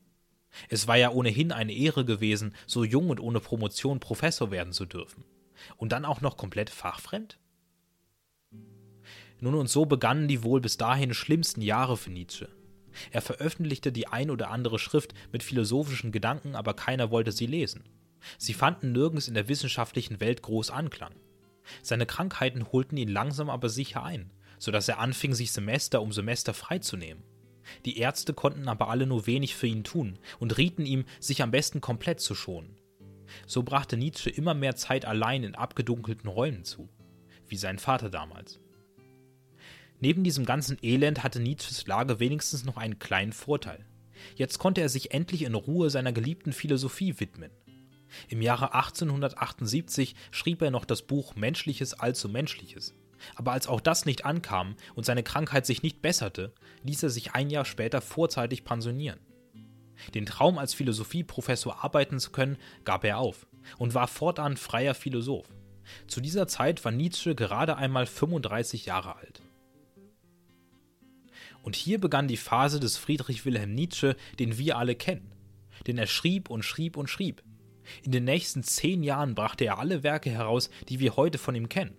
Es 0.69 0.87
war 0.87 0.97
ja 0.97 1.11
ohnehin 1.11 1.51
eine 1.51 1.73
Ehre 1.73 2.05
gewesen, 2.05 2.53
so 2.67 2.83
jung 2.83 3.09
und 3.09 3.19
ohne 3.19 3.39
Promotion 3.39 3.99
Professor 3.99 4.51
werden 4.51 4.73
zu 4.73 4.85
dürfen. 4.85 5.25
Und 5.77 5.91
dann 5.91 6.05
auch 6.05 6.21
noch 6.21 6.37
komplett 6.37 6.69
fachfremd? 6.69 7.39
Nun 9.39 9.55
und 9.55 9.69
so 9.69 9.85
begannen 9.85 10.27
die 10.27 10.43
wohl 10.43 10.61
bis 10.61 10.77
dahin 10.77 11.13
schlimmsten 11.13 11.61
Jahre 11.61 11.97
für 11.97 12.11
Nietzsche. 12.11 12.49
Er 13.11 13.21
veröffentlichte 13.21 13.91
die 13.91 14.07
ein 14.07 14.29
oder 14.29 14.49
andere 14.49 14.79
Schrift 14.79 15.13
mit 15.31 15.43
philosophischen 15.43 16.11
Gedanken, 16.11 16.55
aber 16.55 16.73
keiner 16.73 17.11
wollte 17.11 17.31
sie 17.31 17.45
lesen. 17.45 17.83
Sie 18.37 18.53
fanden 18.53 18.91
nirgends 18.91 19.27
in 19.27 19.33
der 19.33 19.47
wissenschaftlichen 19.47 20.19
Welt 20.19 20.41
groß 20.41 20.69
Anklang. 20.69 21.13
Seine 21.81 22.05
Krankheiten 22.05 22.71
holten 22.71 22.97
ihn 22.97 23.09
langsam 23.09 23.49
aber 23.49 23.69
sicher 23.69 24.03
ein, 24.03 24.31
sodass 24.59 24.87
er 24.87 24.99
anfing, 24.99 25.33
sich 25.33 25.51
Semester 25.51 26.01
um 26.01 26.11
Semester 26.11 26.53
freizunehmen. 26.53 27.23
Die 27.85 27.97
Ärzte 27.97 28.33
konnten 28.33 28.67
aber 28.67 28.89
alle 28.89 29.07
nur 29.07 29.25
wenig 29.25 29.55
für 29.55 29.67
ihn 29.67 29.83
tun 29.83 30.19
und 30.39 30.57
rieten 30.57 30.85
ihm, 30.85 31.05
sich 31.19 31.41
am 31.41 31.51
besten 31.51 31.81
komplett 31.81 32.19
zu 32.19 32.35
schonen. 32.35 32.77
So 33.47 33.63
brachte 33.63 33.97
Nietzsche 33.97 34.29
immer 34.29 34.53
mehr 34.53 34.75
Zeit 34.75 35.05
allein 35.05 35.43
in 35.43 35.55
abgedunkelten 35.55 36.29
Räumen 36.29 36.65
zu, 36.65 36.89
wie 37.47 37.57
sein 37.57 37.79
Vater 37.79 38.09
damals. 38.09 38.59
Neben 40.03 40.25
diesem 40.25 40.43
ganzen 40.43 40.77
Elend 40.81 41.23
hatte 41.23 41.39
Nietzsches 41.39 41.87
Lage 41.87 42.19
wenigstens 42.19 42.65
noch 42.65 42.75
einen 42.75 42.99
kleinen 42.99 43.31
Vorteil. 43.31 43.85
Jetzt 44.35 44.59
konnte 44.59 44.81
er 44.81 44.89
sich 44.89 45.13
endlich 45.13 45.43
in 45.43 45.55
Ruhe 45.55 45.89
seiner 45.89 46.11
geliebten 46.11 46.51
Philosophie 46.51 47.21
widmen. 47.21 47.51
Im 48.27 48.41
Jahre 48.41 48.73
1878 48.73 50.13
schrieb 50.29 50.61
er 50.61 50.71
noch 50.71 50.83
das 50.83 51.03
Buch 51.03 51.37
Menschliches 51.37 51.93
allzu 51.93 52.27
Menschliches. 52.27 52.93
Aber 53.35 53.53
als 53.53 53.67
auch 53.67 53.79
das 53.79 54.05
nicht 54.05 54.25
ankam 54.25 54.75
und 54.93 55.05
seine 55.05 55.23
Krankheit 55.23 55.65
sich 55.65 55.83
nicht 55.83 56.01
besserte, 56.01 56.51
ließ 56.83 57.03
er 57.03 57.09
sich 57.09 57.31
ein 57.31 57.49
Jahr 57.49 57.63
später 57.63 58.01
vorzeitig 58.01 58.65
pensionieren. 58.65 59.21
Den 60.13 60.25
Traum, 60.25 60.57
als 60.57 60.73
Philosophieprofessor 60.73 61.81
arbeiten 61.81 62.19
zu 62.19 62.31
können, 62.31 62.57
gab 62.83 63.05
er 63.05 63.19
auf 63.19 63.47
und 63.77 63.93
war 63.93 64.09
fortan 64.09 64.57
freier 64.57 64.95
Philosoph. 64.95 65.47
Zu 66.07 66.19
dieser 66.19 66.45
Zeit 66.49 66.83
war 66.83 66.91
Nietzsche 66.91 67.35
gerade 67.35 67.77
einmal 67.77 68.05
35 68.05 68.85
Jahre 68.85 69.15
alt. 69.15 69.41
Und 71.63 71.75
hier 71.75 71.99
begann 71.99 72.27
die 72.27 72.37
Phase 72.37 72.79
des 72.79 72.97
Friedrich 72.97 73.45
Wilhelm 73.45 73.73
Nietzsche, 73.73 74.15
den 74.37 74.57
wir 74.57 74.77
alle 74.77 74.95
kennen. 74.95 75.31
Denn 75.87 75.97
er 75.97 76.07
schrieb 76.07 76.49
und 76.49 76.63
schrieb 76.63 76.97
und 76.97 77.09
schrieb. 77.09 77.41
In 78.03 78.11
den 78.11 78.25
nächsten 78.25 78.63
zehn 78.63 79.01
Jahren 79.01 79.33
brachte 79.33 79.65
er 79.65 79.79
alle 79.79 80.03
Werke 80.03 80.29
heraus, 80.29 80.69
die 80.89 80.99
wir 80.99 81.15
heute 81.15 81.37
von 81.37 81.55
ihm 81.55 81.69
kennen. 81.69 81.97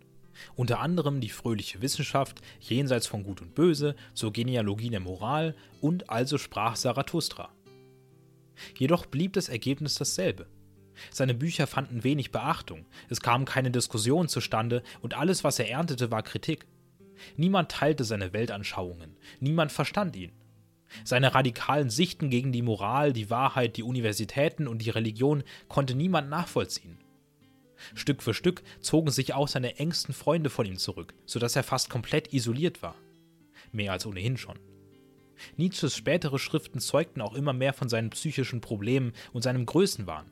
Unter 0.55 0.81
anderem 0.81 1.21
die 1.21 1.29
fröhliche 1.29 1.81
Wissenschaft, 1.81 2.41
jenseits 2.61 3.07
von 3.07 3.25
Gut 3.25 3.41
und 3.41 3.55
Böse, 3.55 3.97
zur 4.15 4.33
Genealogie 4.33 4.91
der 4.91 5.01
Moral 5.01 5.55
und 5.81 6.11
also 6.11 6.39
sprach 6.39 6.75
Zarathustra. 6.75 7.51
Jedoch 8.77 9.07
blieb 9.07 9.33
das 9.33 9.49
Ergebnis 9.49 9.95
dasselbe. 9.95 10.47
Seine 11.11 11.35
Bücher 11.35 11.67
fanden 11.67 12.05
wenig 12.05 12.31
Beachtung, 12.31 12.87
es 13.09 13.21
kam 13.21 13.45
keine 13.45 13.71
Diskussion 13.71 14.29
zustande 14.29 14.83
und 15.01 15.15
alles, 15.15 15.43
was 15.43 15.59
er 15.59 15.69
erntete, 15.69 16.11
war 16.11 16.23
Kritik. 16.23 16.67
Niemand 17.37 17.71
teilte 17.71 18.05
seine 18.05 18.33
Weltanschauungen, 18.33 19.17
niemand 19.41 19.73
verstand 19.73 20.17
ihn. 20.17 20.33
Seine 21.03 21.35
radikalen 21.35 21.91
Sichten 21.91 22.31
gegen 22.31 22.53
die 22.53 22.63
Moral, 22.63 23.13
die 23.13 23.31
Wahrheit, 23.31 23.77
die 23.77 23.83
Universitäten 23.83 24.69
und 24.69 24.79
die 24.79 24.91
Religion 24.91 25.43
konnte 25.69 25.95
niemand 25.95 26.31
nachvollziehen. 26.31 26.99
Stück 27.95 28.23
für 28.23 28.35
Stück 28.35 28.63
zogen 28.81 29.11
sich 29.11 29.35
auch 29.35 29.49
seine 29.49 29.79
engsten 29.79 30.15
Freunde 30.15 30.51
von 30.51 30.67
ihm 30.67 30.77
zurück, 30.77 31.15
sodass 31.27 31.57
er 31.57 31.65
fast 31.65 31.91
komplett 31.91 32.33
isoliert 32.33 32.83
war. 32.83 32.95
Mehr 33.73 33.93
als 33.93 34.07
ohnehin 34.07 34.37
schon. 34.37 34.59
Nietzsches 35.57 35.97
spätere 35.97 36.39
Schriften 36.39 36.79
zeugten 36.79 37.21
auch 37.21 37.35
immer 37.35 37.53
mehr 37.53 37.73
von 37.73 37.89
seinen 37.89 38.11
psychischen 38.11 38.61
Problemen 38.61 39.13
und 39.33 39.43
seinem 39.43 39.67
Größenwahn. 39.67 40.31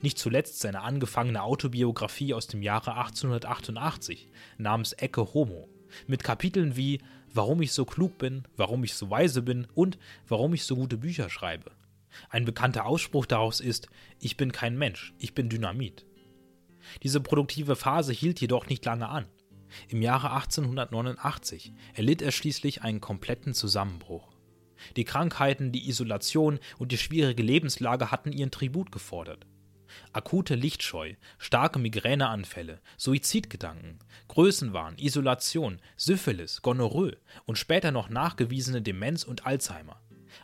Nicht 0.00 0.18
zuletzt 0.18 0.60
seine 0.60 0.82
angefangene 0.82 1.42
Autobiografie 1.42 2.34
aus 2.34 2.46
dem 2.46 2.62
Jahre 2.62 2.96
1888 2.96 4.28
namens 4.58 4.92
Ecce 4.94 5.34
Homo, 5.34 5.68
mit 6.06 6.24
Kapiteln 6.24 6.76
wie 6.76 7.00
Warum 7.32 7.62
ich 7.62 7.72
so 7.72 7.84
klug 7.84 8.18
bin, 8.18 8.42
warum 8.56 8.82
ich 8.82 8.94
so 8.94 9.08
weise 9.08 9.42
bin 9.42 9.68
und 9.74 9.98
warum 10.26 10.52
ich 10.52 10.64
so 10.64 10.74
gute 10.74 10.96
Bücher 10.96 11.30
schreibe. 11.30 11.70
Ein 12.28 12.44
bekannter 12.44 12.86
Ausspruch 12.86 13.24
daraus 13.24 13.60
ist 13.60 13.88
Ich 14.18 14.36
bin 14.36 14.50
kein 14.50 14.76
Mensch, 14.76 15.14
ich 15.18 15.32
bin 15.32 15.48
Dynamit. 15.48 16.06
Diese 17.04 17.20
produktive 17.20 17.76
Phase 17.76 18.12
hielt 18.12 18.40
jedoch 18.40 18.66
nicht 18.66 18.84
lange 18.84 19.08
an. 19.08 19.26
Im 19.88 20.02
Jahre 20.02 20.32
1889 20.32 21.72
erlitt 21.94 22.22
er 22.22 22.32
schließlich 22.32 22.82
einen 22.82 23.00
kompletten 23.00 23.54
Zusammenbruch. 23.54 24.32
Die 24.96 25.04
Krankheiten, 25.04 25.72
die 25.72 25.88
Isolation 25.88 26.58
und 26.78 26.90
die 26.90 26.98
schwierige 26.98 27.42
Lebenslage 27.42 28.10
hatten 28.10 28.32
ihren 28.32 28.50
Tribut 28.50 28.90
gefordert. 28.90 29.46
Akute 30.12 30.54
Lichtscheu, 30.54 31.14
starke 31.38 31.78
Migräneanfälle, 31.78 32.80
Suizidgedanken, 32.96 33.98
Größenwahn, 34.28 34.96
Isolation, 34.98 35.80
Syphilis, 35.96 36.62
Gonorrhoe 36.62 37.16
und 37.46 37.58
später 37.58 37.90
noch 37.90 38.08
nachgewiesene 38.08 38.82
Demenz 38.82 39.24
und 39.24 39.46
Alzheimer. 39.46 40.00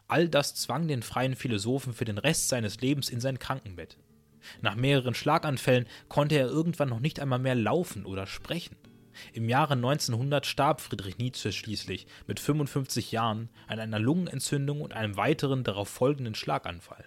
All 0.09 0.29
das 0.29 0.55
zwang 0.55 0.89
den 0.89 1.03
freien 1.03 1.37
Philosophen 1.37 1.93
für 1.93 2.05
den 2.05 2.19
Rest 2.19 2.49
seines 2.49 2.81
Lebens 2.81 3.09
in 3.09 3.21
sein 3.21 3.39
Krankenbett. 3.39 3.97
Nach 4.61 4.77
mehreren 4.77 5.15
Schlaganfällen 5.15 5.87
konnte 6.09 6.37
er 6.37 6.47
irgendwann 6.47 6.89
noch 6.89 7.01
nicht 7.01 7.21
einmal 7.21 7.39
mehr 7.39 7.55
laufen 7.55 8.07
oder 8.07 8.27
sprechen. 8.27 8.77
Im 9.33 9.49
Jahre 9.49 9.75
1900 9.75 10.47
starb 10.47 10.81
Friedrich 10.81 11.19
Nietzsche 11.19 11.53
schließlich 11.53 12.07
mit 12.27 12.39
55 12.39 13.13
Jahren 13.13 13.49
an 13.67 13.81
einer 13.81 13.99
Lungenentzündung 13.99 14.83
und 14.83 14.93
einem 14.93 15.17
weiteren 15.17 15.65
darauf 15.65 15.89
folgenden 15.89 16.35
Schlaganfall. 16.35 17.05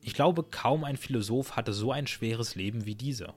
Ich 0.00 0.14
glaube, 0.14 0.44
kaum 0.44 0.84
ein 0.84 0.96
Philosoph 0.96 1.56
hatte 1.56 1.72
so 1.72 1.92
ein 1.92 2.06
schweres 2.06 2.54
Leben 2.54 2.86
wie 2.86 2.94
dieser. 2.94 3.34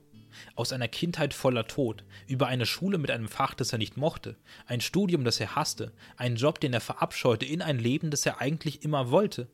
Aus 0.54 0.72
einer 0.72 0.88
Kindheit 0.88 1.34
voller 1.34 1.66
Tod, 1.66 2.04
über 2.28 2.46
eine 2.46 2.66
Schule 2.66 2.98
mit 2.98 3.10
einem 3.10 3.28
Fach, 3.28 3.54
das 3.54 3.72
er 3.72 3.78
nicht 3.78 3.96
mochte, 3.96 4.36
ein 4.66 4.80
Studium, 4.80 5.24
das 5.24 5.40
er 5.40 5.56
hasste, 5.56 5.92
einen 6.16 6.36
Job, 6.36 6.60
den 6.60 6.72
er 6.72 6.80
verabscheute, 6.80 7.44
in 7.44 7.62
ein 7.62 7.78
Leben, 7.78 8.10
das 8.10 8.24
er 8.26 8.40
eigentlich 8.40 8.82
immer 8.84 9.10
wollte, 9.10 9.48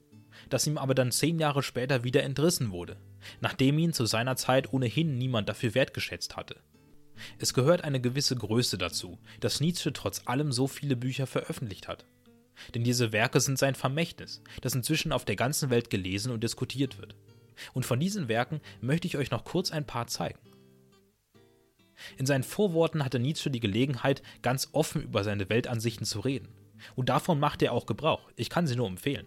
das 0.51 0.67
ihm 0.67 0.79
aber 0.79 0.95
dann 0.95 1.13
zehn 1.13 1.39
Jahre 1.39 1.63
später 1.63 2.05
wieder 2.05 2.23
entrissen 2.23 2.71
wurde, 2.71 2.99
nachdem 3.41 3.79
ihn 3.79 3.93
zu 3.93 4.07
seiner 4.07 4.37
Zeit 4.37 4.73
ohnehin 4.73 5.17
niemand 5.17 5.49
dafür 5.49 5.75
wertgeschätzt 5.75 6.37
hatte. 6.37 6.57
Es 7.39 7.55
gehört 7.55 7.83
eine 7.83 8.01
gewisse 8.01 8.37
Größe 8.37 8.77
dazu, 8.77 9.19
dass 9.41 9.61
Nietzsche 9.61 9.93
trotz 9.93 10.23
allem 10.27 10.53
so 10.53 10.67
viele 10.67 10.97
Bücher 10.97 11.27
veröffentlicht 11.27 11.89
hat. 11.89 12.05
Denn 12.75 12.85
diese 12.85 13.13
Werke 13.13 13.41
sind 13.41 13.59
sein 13.59 13.75
Vermächtnis, 13.75 14.43
das 14.61 14.75
inzwischen 14.75 15.13
auf 15.13 15.25
der 15.25 15.37
ganzen 15.37 15.71
Welt 15.71 15.91
gelesen 15.91 16.33
und 16.33 16.43
diskutiert 16.43 16.99
wird. 16.99 17.15
Und 17.73 17.87
von 17.87 18.01
diesen 18.01 18.29
Werken 18.29 18.61
möchte 18.81 19.07
ich 19.07 19.17
euch 19.17 19.31
noch 19.31 19.45
kurz 19.45 19.71
ein 19.71 19.87
paar 19.87 20.07
zeigen. 20.07 20.39
In 22.19 22.27
seinen 22.27 22.45
Vorworten 22.45 23.05
hatte 23.05 23.19
Nietzsche 23.19 23.51
die 23.51 23.61
Gelegenheit, 23.61 24.23
ganz 24.43 24.69
offen 24.73 25.03
über 25.03 25.25
seine 25.25 25.49
Weltansichten 25.49 26.07
zu 26.07 26.21
reden. 26.21 26.49
Und 26.95 27.09
davon 27.09 27.41
macht 27.41 27.63
er 27.63 27.73
auch 27.73 27.87
Gebrauch. 27.87 28.31
Ich 28.37 28.51
kann 28.51 28.67
sie 28.67 28.77
nur 28.77 28.87
empfehlen. 28.87 29.27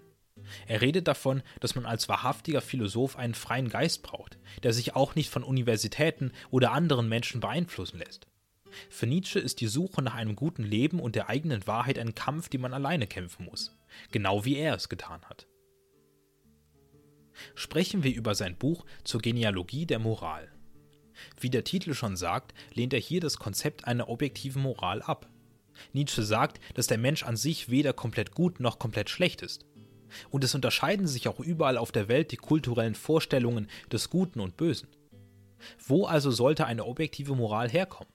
Er 0.67 0.81
redet 0.81 1.07
davon, 1.07 1.43
dass 1.59 1.75
man 1.75 1.85
als 1.85 2.09
wahrhaftiger 2.09 2.61
Philosoph 2.61 3.17
einen 3.17 3.33
freien 3.33 3.69
Geist 3.69 4.03
braucht, 4.03 4.37
der 4.63 4.73
sich 4.73 4.95
auch 4.95 5.15
nicht 5.15 5.29
von 5.29 5.43
Universitäten 5.43 6.31
oder 6.51 6.71
anderen 6.71 7.09
Menschen 7.09 7.41
beeinflussen 7.41 7.99
lässt. 7.99 8.27
Für 8.89 9.07
Nietzsche 9.07 9.39
ist 9.39 9.61
die 9.61 9.67
Suche 9.67 10.01
nach 10.01 10.15
einem 10.15 10.35
guten 10.35 10.63
Leben 10.63 10.99
und 10.99 11.15
der 11.15 11.29
eigenen 11.29 11.65
Wahrheit 11.67 11.99
ein 11.99 12.15
Kampf, 12.15 12.49
den 12.49 12.61
man 12.61 12.73
alleine 12.73 13.07
kämpfen 13.07 13.45
muss, 13.45 13.77
genau 14.11 14.45
wie 14.45 14.55
er 14.55 14.75
es 14.75 14.89
getan 14.89 15.21
hat. 15.23 15.47
Sprechen 17.55 18.03
wir 18.03 18.13
über 18.13 18.35
sein 18.35 18.57
Buch 18.57 18.85
zur 19.03 19.21
Genealogie 19.21 19.85
der 19.85 19.99
Moral. 19.99 20.51
Wie 21.39 21.49
der 21.49 21.63
Titel 21.63 21.93
schon 21.93 22.15
sagt, 22.15 22.53
lehnt 22.73 22.93
er 22.93 22.99
hier 22.99 23.21
das 23.21 23.37
Konzept 23.37 23.85
einer 23.85 24.09
objektiven 24.09 24.61
Moral 24.61 25.01
ab. 25.01 25.29
Nietzsche 25.93 26.23
sagt, 26.23 26.59
dass 26.73 26.87
der 26.87 26.97
Mensch 26.97 27.23
an 27.23 27.37
sich 27.37 27.69
weder 27.69 27.93
komplett 27.93 28.31
gut 28.33 28.59
noch 28.59 28.79
komplett 28.79 29.09
schlecht 29.09 29.41
ist. 29.41 29.65
Und 30.29 30.43
es 30.43 30.55
unterscheiden 30.55 31.07
sich 31.07 31.27
auch 31.27 31.39
überall 31.39 31.77
auf 31.77 31.91
der 31.91 32.07
Welt 32.07 32.31
die 32.31 32.37
kulturellen 32.37 32.95
Vorstellungen 32.95 33.67
des 33.91 34.09
Guten 34.09 34.39
und 34.39 34.57
Bösen. 34.57 34.89
Wo 35.85 36.05
also 36.05 36.31
sollte 36.31 36.65
eine 36.65 36.85
objektive 36.85 37.35
Moral 37.35 37.69
herkommen? 37.69 38.11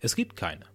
Es 0.00 0.16
gibt 0.16 0.36
keine. 0.36 0.66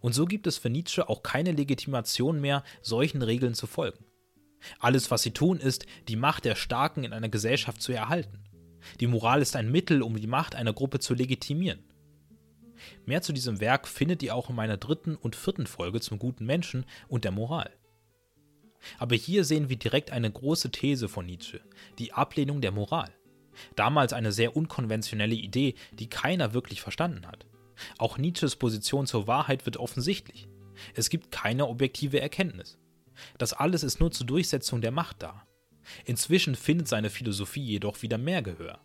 Und 0.00 0.14
so 0.14 0.26
gibt 0.26 0.46
es 0.46 0.58
für 0.58 0.70
Nietzsche 0.70 1.08
auch 1.08 1.22
keine 1.22 1.52
Legitimation 1.52 2.40
mehr, 2.40 2.64
solchen 2.82 3.22
Regeln 3.22 3.54
zu 3.54 3.66
folgen. 3.66 4.04
Alles, 4.78 5.10
was 5.10 5.22
sie 5.22 5.32
tun, 5.32 5.58
ist, 5.58 5.86
die 6.08 6.16
Macht 6.16 6.44
der 6.44 6.54
Starken 6.54 7.04
in 7.04 7.12
einer 7.12 7.28
Gesellschaft 7.28 7.80
zu 7.82 7.92
erhalten. 7.92 8.44
Die 9.00 9.06
Moral 9.06 9.42
ist 9.42 9.56
ein 9.56 9.70
Mittel, 9.70 10.02
um 10.02 10.18
die 10.18 10.26
Macht 10.26 10.54
einer 10.54 10.72
Gruppe 10.72 10.98
zu 11.00 11.14
legitimieren. 11.14 11.84
Mehr 13.04 13.22
zu 13.22 13.32
diesem 13.32 13.60
Werk 13.60 13.88
findet 13.88 14.22
ihr 14.22 14.34
auch 14.34 14.50
in 14.50 14.56
meiner 14.56 14.76
dritten 14.76 15.16
und 15.16 15.36
vierten 15.36 15.66
Folge 15.66 16.00
zum 16.00 16.18
guten 16.18 16.44
Menschen 16.44 16.84
und 17.08 17.24
der 17.24 17.32
Moral. 17.32 17.70
Aber 18.98 19.16
hier 19.16 19.44
sehen 19.44 19.68
wir 19.68 19.76
direkt 19.76 20.10
eine 20.10 20.30
große 20.30 20.70
These 20.70 21.08
von 21.08 21.26
Nietzsche, 21.26 21.60
die 21.98 22.12
Ablehnung 22.12 22.60
der 22.60 22.72
Moral. 22.72 23.10
Damals 23.74 24.12
eine 24.12 24.32
sehr 24.32 24.54
unkonventionelle 24.54 25.34
Idee, 25.34 25.74
die 25.92 26.08
keiner 26.08 26.52
wirklich 26.52 26.82
verstanden 26.82 27.26
hat. 27.26 27.46
Auch 27.98 28.18
Nietzsches 28.18 28.56
Position 28.56 29.06
zur 29.06 29.26
Wahrheit 29.26 29.66
wird 29.66 29.76
offensichtlich. 29.76 30.48
Es 30.94 31.10
gibt 31.10 31.30
keine 31.30 31.66
objektive 31.68 32.20
Erkenntnis. 32.20 32.78
Das 33.38 33.52
alles 33.52 33.82
ist 33.82 34.00
nur 34.00 34.10
zur 34.10 34.26
Durchsetzung 34.26 34.80
der 34.80 34.90
Macht 34.90 35.22
da. 35.22 35.46
Inzwischen 36.04 36.54
findet 36.54 36.88
seine 36.88 37.10
Philosophie 37.10 37.64
jedoch 37.64 38.02
wieder 38.02 38.18
mehr 38.18 38.42
Gehör. 38.42 38.80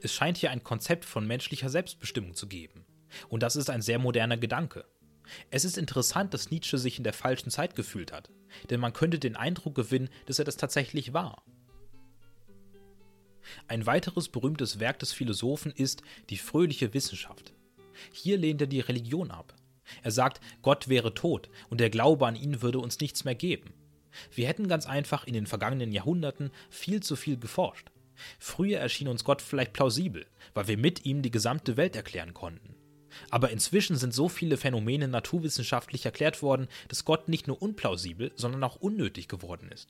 Es 0.00 0.12
scheint 0.12 0.38
hier 0.38 0.50
ein 0.50 0.62
Konzept 0.62 1.04
von 1.04 1.26
menschlicher 1.26 1.68
Selbstbestimmung 1.68 2.34
zu 2.34 2.46
geben. 2.46 2.86
Und 3.28 3.42
das 3.42 3.56
ist 3.56 3.70
ein 3.70 3.82
sehr 3.82 3.98
moderner 3.98 4.36
Gedanke. 4.36 4.84
Es 5.50 5.64
ist 5.64 5.78
interessant, 5.78 6.34
dass 6.34 6.50
Nietzsche 6.50 6.78
sich 6.78 6.98
in 6.98 7.04
der 7.04 7.12
falschen 7.12 7.50
Zeit 7.50 7.74
gefühlt 7.74 8.12
hat, 8.12 8.30
denn 8.70 8.80
man 8.80 8.92
könnte 8.92 9.18
den 9.18 9.36
Eindruck 9.36 9.74
gewinnen, 9.74 10.10
dass 10.26 10.38
er 10.38 10.44
das 10.44 10.56
tatsächlich 10.56 11.12
war. 11.12 11.42
Ein 13.68 13.86
weiteres 13.86 14.28
berühmtes 14.28 14.80
Werk 14.80 14.98
des 14.98 15.12
Philosophen 15.12 15.72
ist 15.72 16.02
Die 16.30 16.38
fröhliche 16.38 16.94
Wissenschaft. 16.94 17.53
Hier 18.12 18.38
lehnt 18.38 18.60
er 18.60 18.66
die 18.66 18.80
Religion 18.80 19.30
ab. 19.30 19.54
Er 20.02 20.10
sagt, 20.10 20.40
Gott 20.62 20.88
wäre 20.88 21.14
tot 21.14 21.50
und 21.70 21.80
der 21.80 21.90
Glaube 21.90 22.26
an 22.26 22.36
ihn 22.36 22.62
würde 22.62 22.78
uns 22.78 23.00
nichts 23.00 23.24
mehr 23.24 23.34
geben. 23.34 23.72
Wir 24.32 24.46
hätten 24.46 24.68
ganz 24.68 24.86
einfach 24.86 25.26
in 25.26 25.34
den 25.34 25.46
vergangenen 25.46 25.92
Jahrhunderten 25.92 26.50
viel 26.70 27.02
zu 27.02 27.16
viel 27.16 27.36
geforscht. 27.36 27.90
Früher 28.38 28.78
erschien 28.78 29.08
uns 29.08 29.24
Gott 29.24 29.42
vielleicht 29.42 29.72
plausibel, 29.72 30.26
weil 30.54 30.68
wir 30.68 30.78
mit 30.78 31.04
ihm 31.04 31.22
die 31.22 31.32
gesamte 31.32 31.76
Welt 31.76 31.96
erklären 31.96 32.32
konnten. 32.32 32.76
Aber 33.30 33.50
inzwischen 33.50 33.96
sind 33.96 34.14
so 34.14 34.28
viele 34.28 34.56
Phänomene 34.56 35.08
naturwissenschaftlich 35.08 36.04
erklärt 36.04 36.42
worden, 36.42 36.68
dass 36.88 37.04
Gott 37.04 37.28
nicht 37.28 37.46
nur 37.46 37.60
unplausibel, 37.60 38.32
sondern 38.34 38.64
auch 38.64 38.76
unnötig 38.76 39.28
geworden 39.28 39.70
ist. 39.72 39.88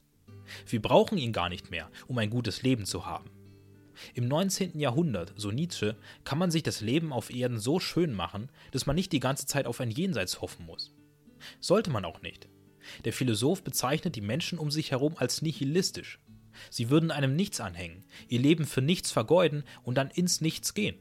Wir 0.66 0.82
brauchen 0.82 1.18
ihn 1.18 1.32
gar 1.32 1.48
nicht 1.48 1.70
mehr, 1.70 1.90
um 2.06 2.18
ein 2.18 2.30
gutes 2.30 2.62
Leben 2.62 2.84
zu 2.84 3.06
haben. 3.06 3.30
Im 4.14 4.28
19. 4.28 4.78
Jahrhundert, 4.78 5.32
so 5.36 5.50
Nietzsche, 5.50 5.96
kann 6.24 6.38
man 6.38 6.50
sich 6.50 6.62
das 6.62 6.80
Leben 6.80 7.12
auf 7.12 7.34
Erden 7.34 7.58
so 7.58 7.80
schön 7.80 8.12
machen, 8.12 8.48
dass 8.72 8.86
man 8.86 8.96
nicht 8.96 9.12
die 9.12 9.20
ganze 9.20 9.46
Zeit 9.46 9.66
auf 9.66 9.80
ein 9.80 9.90
Jenseits 9.90 10.40
hoffen 10.40 10.66
muss. 10.66 10.92
Sollte 11.60 11.90
man 11.90 12.04
auch 12.04 12.22
nicht. 12.22 12.48
Der 13.04 13.12
Philosoph 13.12 13.62
bezeichnet 13.62 14.16
die 14.16 14.20
Menschen 14.20 14.58
um 14.58 14.70
sich 14.70 14.90
herum 14.90 15.14
als 15.16 15.42
nihilistisch. 15.42 16.18
Sie 16.70 16.90
würden 16.90 17.10
einem 17.10 17.34
nichts 17.34 17.60
anhängen, 17.60 18.04
ihr 18.28 18.40
Leben 18.40 18.64
für 18.64 18.82
nichts 18.82 19.10
vergeuden 19.10 19.64
und 19.82 19.96
dann 19.96 20.10
ins 20.10 20.40
Nichts 20.40 20.74
gehen. 20.74 20.96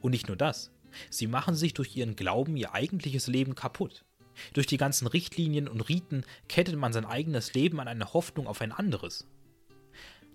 Und 0.00 0.12
nicht 0.12 0.28
nur 0.28 0.36
das, 0.36 0.70
sie 1.10 1.26
machen 1.26 1.54
sich 1.54 1.74
durch 1.74 1.96
ihren 1.96 2.16
Glauben 2.16 2.56
ihr 2.56 2.74
eigentliches 2.74 3.26
Leben 3.26 3.54
kaputt. 3.54 4.04
Durch 4.52 4.66
die 4.66 4.76
ganzen 4.76 5.06
Richtlinien 5.06 5.68
und 5.68 5.80
Riten 5.88 6.24
kettet 6.48 6.76
man 6.76 6.92
sein 6.92 7.06
eigenes 7.06 7.54
Leben 7.54 7.80
an 7.80 7.88
eine 7.88 8.12
Hoffnung 8.12 8.46
auf 8.46 8.60
ein 8.60 8.72
anderes. 8.72 9.26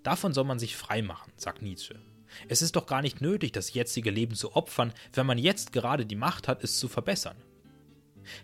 Davon 0.03 0.33
soll 0.33 0.45
man 0.45 0.59
sich 0.59 0.75
frei 0.75 1.01
machen, 1.01 1.31
sagt 1.37 1.61
Nietzsche. 1.61 1.99
Es 2.47 2.61
ist 2.61 2.75
doch 2.75 2.85
gar 2.85 3.01
nicht 3.01 3.21
nötig, 3.21 3.51
das 3.51 3.73
jetzige 3.73 4.09
Leben 4.09 4.35
zu 4.35 4.55
opfern, 4.55 4.93
wenn 5.13 5.25
man 5.25 5.37
jetzt 5.37 5.73
gerade 5.73 6.05
die 6.05 6.15
Macht 6.15 6.47
hat, 6.47 6.63
es 6.63 6.79
zu 6.79 6.87
verbessern. 6.87 7.37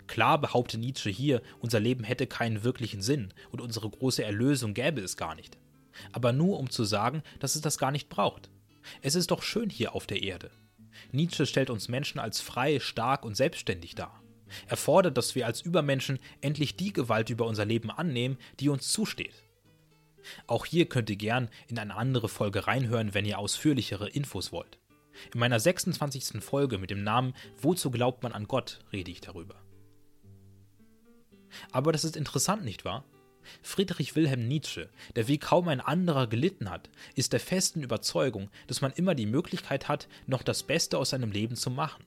Klar 0.07 0.39
behauptet 0.41 0.79
Nietzsche 0.79 1.09
hier, 1.09 1.41
unser 1.59 1.79
Leben 1.79 2.03
hätte 2.03 2.27
keinen 2.27 2.63
wirklichen 2.63 3.01
Sinn 3.01 3.33
und 3.51 3.61
unsere 3.61 3.89
große 3.89 4.23
Erlösung 4.23 4.73
gäbe 4.73 5.01
es 5.01 5.17
gar 5.17 5.35
nicht. 5.35 5.57
Aber 6.11 6.33
nur 6.33 6.59
um 6.59 6.69
zu 6.69 6.83
sagen, 6.83 7.23
dass 7.39 7.55
es 7.55 7.61
das 7.61 7.77
gar 7.77 7.91
nicht 7.91 8.09
braucht. 8.09 8.49
Es 9.01 9.15
ist 9.15 9.31
doch 9.31 9.41
schön 9.41 9.69
hier 9.69 9.95
auf 9.95 10.07
der 10.07 10.23
Erde. 10.23 10.51
Nietzsche 11.11 11.45
stellt 11.45 11.69
uns 11.69 11.87
Menschen 11.87 12.19
als 12.19 12.41
frei, 12.41 12.79
stark 12.79 13.23
und 13.23 13.35
selbstständig 13.37 13.95
dar. 13.95 14.21
Er 14.67 14.77
fordert, 14.77 15.17
dass 15.17 15.35
wir 15.35 15.45
als 15.45 15.61
Übermenschen 15.61 16.19
endlich 16.41 16.75
die 16.75 16.93
Gewalt 16.93 17.29
über 17.29 17.45
unser 17.45 17.65
Leben 17.65 17.91
annehmen, 17.91 18.37
die 18.59 18.69
uns 18.69 18.91
zusteht. 18.91 19.43
Auch 20.45 20.65
hier 20.65 20.87
könnt 20.87 21.09
ihr 21.09 21.15
gern 21.15 21.49
in 21.67 21.79
eine 21.79 21.95
andere 21.95 22.29
Folge 22.29 22.67
reinhören, 22.67 23.13
wenn 23.13 23.25
ihr 23.25 23.39
ausführlichere 23.39 24.09
Infos 24.09 24.51
wollt. 24.51 24.79
In 25.33 25.39
meiner 25.39 25.59
26. 25.59 26.43
Folge 26.43 26.77
mit 26.77 26.89
dem 26.89 27.03
Namen 27.03 27.33
Wozu 27.61 27.91
glaubt 27.91 28.23
man 28.23 28.33
an 28.33 28.47
Gott 28.47 28.79
rede 28.91 29.11
ich 29.11 29.21
darüber. 29.21 29.55
Aber 31.71 31.91
das 31.91 32.03
ist 32.03 32.15
interessant, 32.15 32.63
nicht 32.63 32.85
wahr? 32.85 33.03
Friedrich 33.61 34.15
Wilhelm 34.15 34.47
Nietzsche, 34.47 34.89
der 35.15 35.27
wie 35.27 35.37
kaum 35.37 35.69
ein 35.69 35.79
anderer 35.79 36.27
gelitten 36.27 36.69
hat, 36.69 36.89
ist 37.15 37.33
der 37.33 37.39
festen 37.39 37.81
Überzeugung, 37.81 38.49
dass 38.67 38.81
man 38.81 38.91
immer 38.91 39.15
die 39.15 39.25
Möglichkeit 39.25 39.87
hat, 39.87 40.07
noch 40.25 40.43
das 40.43 40.63
Beste 40.63 40.97
aus 40.97 41.11
seinem 41.11 41.31
Leben 41.31 41.55
zu 41.55 41.69
machen. 41.69 42.03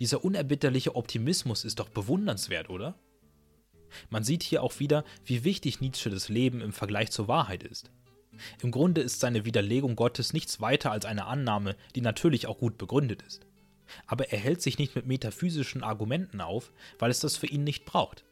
Dieser 0.00 0.24
unerbitterliche 0.24 0.94
Optimismus 0.94 1.64
ist 1.64 1.78
doch 1.78 1.88
bewundernswert, 1.88 2.70
oder? 2.70 2.94
Man 4.10 4.24
sieht 4.24 4.42
hier 4.42 4.62
auch 4.62 4.78
wieder, 4.78 5.04
wie 5.24 5.44
wichtig 5.44 5.80
Nietzsche 5.80 6.10
das 6.10 6.28
Leben 6.28 6.60
im 6.60 6.72
Vergleich 6.72 7.10
zur 7.10 7.28
Wahrheit 7.28 7.62
ist. 7.62 7.90
Im 8.62 8.70
Grunde 8.70 9.00
ist 9.00 9.20
seine 9.20 9.44
Widerlegung 9.44 9.96
Gottes 9.96 10.32
nichts 10.32 10.60
weiter 10.60 10.90
als 10.90 11.04
eine 11.04 11.26
Annahme, 11.26 11.76
die 11.94 12.00
natürlich 12.00 12.46
auch 12.46 12.58
gut 12.58 12.78
begründet 12.78 13.22
ist. 13.22 13.46
Aber 14.06 14.30
er 14.30 14.38
hält 14.38 14.62
sich 14.62 14.78
nicht 14.78 14.96
mit 14.96 15.06
metaphysischen 15.06 15.82
Argumenten 15.82 16.40
auf, 16.40 16.72
weil 16.98 17.10
es 17.10 17.20
das 17.20 17.36
für 17.36 17.46
ihn 17.46 17.64
nicht 17.64 17.84
braucht. 17.84 18.24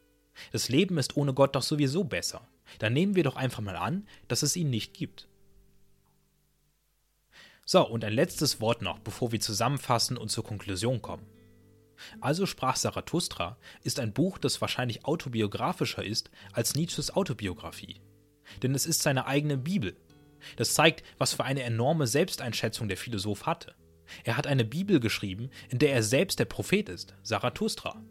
Das 0.51 0.69
Leben 0.69 0.99
ist 0.99 1.17
ohne 1.17 1.35
Gott 1.35 1.55
doch 1.55 1.63
sowieso 1.63 2.05
besser. 2.05 2.47
Dann 2.79 2.93
nehmen 2.93 3.15
wir 3.15 3.25
doch 3.25 3.37
einfach 3.37 3.61
mal 3.61 3.77
an, 3.77 4.07
dass 4.29 4.43
es 4.43 4.57
ihn 4.57 4.71
nicht 4.71 4.95
gibt. 4.95 5.29
So, 7.65 7.87
und 7.87 8.05
ein 8.05 8.13
letztes 8.13 8.61
Wort 8.61 8.83
noch, 8.83 8.99
bevor 8.99 9.31
wir 9.31 9.41
zusammenfassen 9.41 10.17
und 10.17 10.31
zur 10.31 10.45
Konklusion 10.45 11.01
kommen. 11.01 11.27
Also 12.21 12.47
sprach 12.47 12.77
Zarathustra 12.77 13.57
ist 13.83 14.01
ein 14.01 14.13
Buch, 14.13 14.39
das 14.39 14.61
wahrscheinlich 14.61 15.05
autobiografischer 15.05 16.05
ist 16.05 16.31
als 16.53 16.75
Nietzsches 16.75 17.15
Autobiografie. 17.15 18.01
Denn 18.63 18.75
es 18.75 18.87
ist 18.87 19.03
seine 19.03 19.27
eigene 19.27 19.57
Bibel. 19.57 19.97
Das 20.57 20.75
zeigt, 20.75 21.03
was 21.19 21.35
für 21.35 21.45
eine 21.45 21.63
enorme 21.63 22.07
Selbsteinschätzung 22.07 22.89
der 22.89 22.97
Philosoph 22.97 23.47
hatte. 23.47 23.75
Er 24.25 24.37
hat 24.37 24.47
eine 24.47 24.65
Bibel 24.65 25.01
geschrieben, 25.01 25.51
in 25.69 25.79
der 25.79 25.93
er 25.93 26.03
selbst 26.03 26.39
der 26.39 26.45
Prophet 26.45 26.89
ist, 26.89 27.15
Zarathustra. 27.23 28.03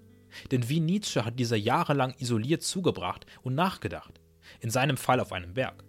Denn 0.52 0.70
wie 0.70 0.80
Nietzsche 0.80 1.26
hat 1.26 1.40
dieser 1.40 1.58
jahrelang 1.58 2.16
isoliert 2.18 2.64
zugebracht 2.64 3.26
und 3.44 3.56
nachgedacht, 3.56 4.22
in 4.62 4.70
seinem 4.70 4.98
Fall 4.98 5.20
auf 5.20 5.34
einem 5.34 5.54
Berg. 5.54 5.84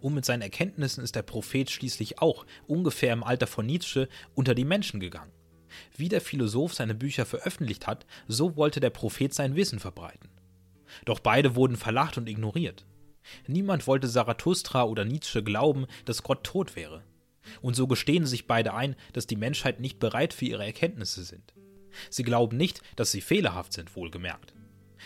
Und 0.00 0.14
mit 0.14 0.24
seinen 0.24 0.42
Erkenntnissen 0.42 1.04
ist 1.04 1.14
der 1.14 1.22
Prophet 1.22 1.70
schließlich 1.70 2.18
auch 2.18 2.44
ungefähr 2.66 3.12
im 3.12 3.22
Alter 3.22 3.46
von 3.46 3.66
Nietzsche 3.66 4.08
unter 4.34 4.54
die 4.54 4.64
Menschen 4.64 4.98
gegangen. 4.98 5.30
Wie 5.96 6.08
der 6.08 6.20
Philosoph 6.20 6.74
seine 6.74 6.94
Bücher 6.94 7.26
veröffentlicht 7.26 7.86
hat, 7.86 8.06
so 8.28 8.56
wollte 8.56 8.80
der 8.80 8.90
Prophet 8.90 9.32
sein 9.32 9.56
Wissen 9.56 9.78
verbreiten. 9.78 10.30
Doch 11.04 11.20
beide 11.20 11.54
wurden 11.56 11.76
verlacht 11.76 12.18
und 12.18 12.28
ignoriert. 12.28 12.86
Niemand 13.46 13.86
wollte 13.86 14.08
Zarathustra 14.08 14.84
oder 14.84 15.04
Nietzsche 15.04 15.42
glauben, 15.42 15.86
dass 16.04 16.22
Gott 16.22 16.44
tot 16.44 16.76
wäre. 16.76 17.02
Und 17.60 17.76
so 17.76 17.86
gestehen 17.86 18.26
sich 18.26 18.46
beide 18.46 18.74
ein, 18.74 18.96
dass 19.12 19.26
die 19.26 19.36
Menschheit 19.36 19.80
nicht 19.80 19.98
bereit 19.98 20.32
für 20.32 20.46
ihre 20.46 20.64
Erkenntnisse 20.64 21.24
sind. 21.24 21.54
Sie 22.10 22.22
glauben 22.22 22.56
nicht, 22.56 22.82
dass 22.96 23.10
sie 23.10 23.20
fehlerhaft 23.20 23.72
sind, 23.72 23.96
wohlgemerkt. 23.96 24.54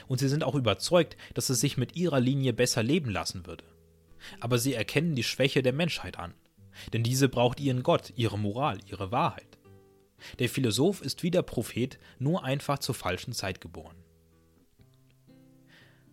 Und 0.09 0.19
sie 0.19 0.29
sind 0.29 0.45
auch 0.45 0.55
überzeugt, 0.55 1.17
dass 1.35 1.51
es 1.51 1.61
sich 1.61 1.77
mit 1.77 1.97
ihrer 1.97 2.21
Linie 2.21 2.53
besser 2.53 2.83
leben 2.83 3.11
lassen 3.11 3.47
würde. 3.47 3.65
Aber 4.41 4.59
sie 4.59 4.75
erkennen 4.75 5.15
die 5.15 5.23
Schwäche 5.23 5.63
der 5.63 5.73
Menschheit 5.73 6.19
an. 6.19 6.35
Denn 6.93 7.03
diese 7.03 7.29
braucht 7.29 7.61
ihren 7.61 7.83
Gott, 7.83 8.13
ihre 8.17 8.39
Moral, 8.39 8.79
ihre 8.87 9.13
Wahrheit. 9.13 9.59
Der 10.39 10.49
Philosoph 10.49 11.03
ist 11.03 11.23
wie 11.23 11.31
der 11.31 11.43
Prophet 11.43 11.99
nur 12.19 12.45
einfach 12.45 12.79
zur 12.79 12.95
falschen 12.95 13.33
Zeit 13.33 13.61
geboren. 13.61 13.97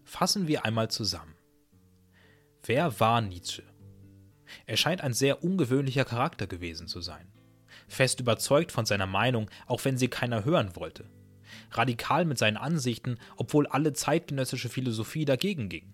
Fassen 0.03 0.47
wir 0.47 0.65
einmal 0.65 0.89
zusammen. 0.89 1.35
Wer 2.63 2.99
war 2.99 3.21
Nietzsche? 3.21 3.63
Er 4.65 4.77
scheint 4.77 5.01
ein 5.01 5.13
sehr 5.13 5.43
ungewöhnlicher 5.43 6.05
Charakter 6.05 6.47
gewesen 6.47 6.87
zu 6.87 7.01
sein. 7.01 7.27
Fest 7.87 8.19
überzeugt 8.19 8.71
von 8.71 8.85
seiner 8.85 9.07
Meinung, 9.07 9.49
auch 9.65 9.83
wenn 9.85 9.97
sie 9.97 10.07
keiner 10.07 10.45
hören 10.45 10.75
wollte. 10.75 11.05
Radikal 11.71 12.25
mit 12.25 12.37
seinen 12.37 12.57
Ansichten, 12.57 13.17
obwohl 13.35 13.67
alle 13.67 13.93
zeitgenössische 13.93 14.69
Philosophie 14.69 15.25
dagegen 15.25 15.69
ging. 15.69 15.93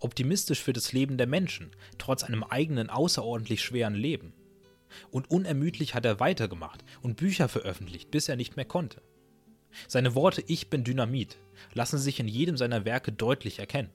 Optimistisch 0.00 0.62
für 0.62 0.72
das 0.72 0.92
Leben 0.92 1.18
der 1.18 1.26
Menschen, 1.26 1.70
trotz 1.98 2.24
einem 2.24 2.42
eigenen 2.42 2.90
außerordentlich 2.90 3.62
schweren 3.62 3.94
Leben. 3.94 4.32
Und 5.10 5.30
unermüdlich 5.30 5.94
hat 5.94 6.04
er 6.04 6.20
weitergemacht 6.20 6.84
und 7.02 7.16
Bücher 7.16 7.48
veröffentlicht, 7.48 8.10
bis 8.10 8.28
er 8.28 8.36
nicht 8.36 8.56
mehr 8.56 8.64
konnte. 8.64 9.02
Seine 9.86 10.14
Worte 10.14 10.42
Ich 10.46 10.70
bin 10.70 10.84
Dynamit 10.84 11.36
lassen 11.74 11.98
sich 11.98 12.20
in 12.20 12.28
jedem 12.28 12.56
seiner 12.56 12.84
Werke 12.84 13.12
deutlich 13.12 13.58
erkennen. 13.58 13.90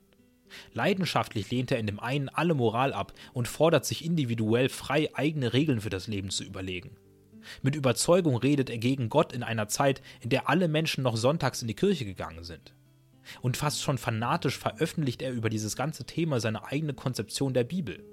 Leidenschaftlich 0.73 1.49
lehnt 1.49 1.71
er 1.71 1.79
in 1.79 1.87
dem 1.87 1.99
einen 1.99 2.29
alle 2.29 2.53
Moral 2.53 2.93
ab 2.93 3.13
und 3.33 3.47
fordert 3.47 3.85
sich 3.85 4.05
individuell 4.05 4.69
frei, 4.69 5.09
eigene 5.13 5.53
Regeln 5.53 5.81
für 5.81 5.89
das 5.89 6.07
Leben 6.07 6.29
zu 6.29 6.43
überlegen. 6.43 6.95
Mit 7.61 7.75
Überzeugung 7.75 8.37
redet 8.37 8.69
er 8.69 8.77
gegen 8.77 9.09
Gott 9.09 9.33
in 9.33 9.43
einer 9.43 9.67
Zeit, 9.67 10.01
in 10.21 10.29
der 10.29 10.47
alle 10.49 10.67
Menschen 10.67 11.03
noch 11.03 11.17
sonntags 11.17 11.61
in 11.61 11.67
die 11.67 11.75
Kirche 11.75 12.05
gegangen 12.05 12.43
sind. 12.43 12.73
Und 13.41 13.57
fast 13.57 13.81
schon 13.81 13.97
fanatisch 13.97 14.57
veröffentlicht 14.57 15.21
er 15.21 15.31
über 15.31 15.49
dieses 15.49 15.75
ganze 15.75 16.05
Thema 16.05 16.39
seine 16.39 16.65
eigene 16.65 16.93
Konzeption 16.93 17.53
der 17.53 17.63
Bibel. 17.63 18.03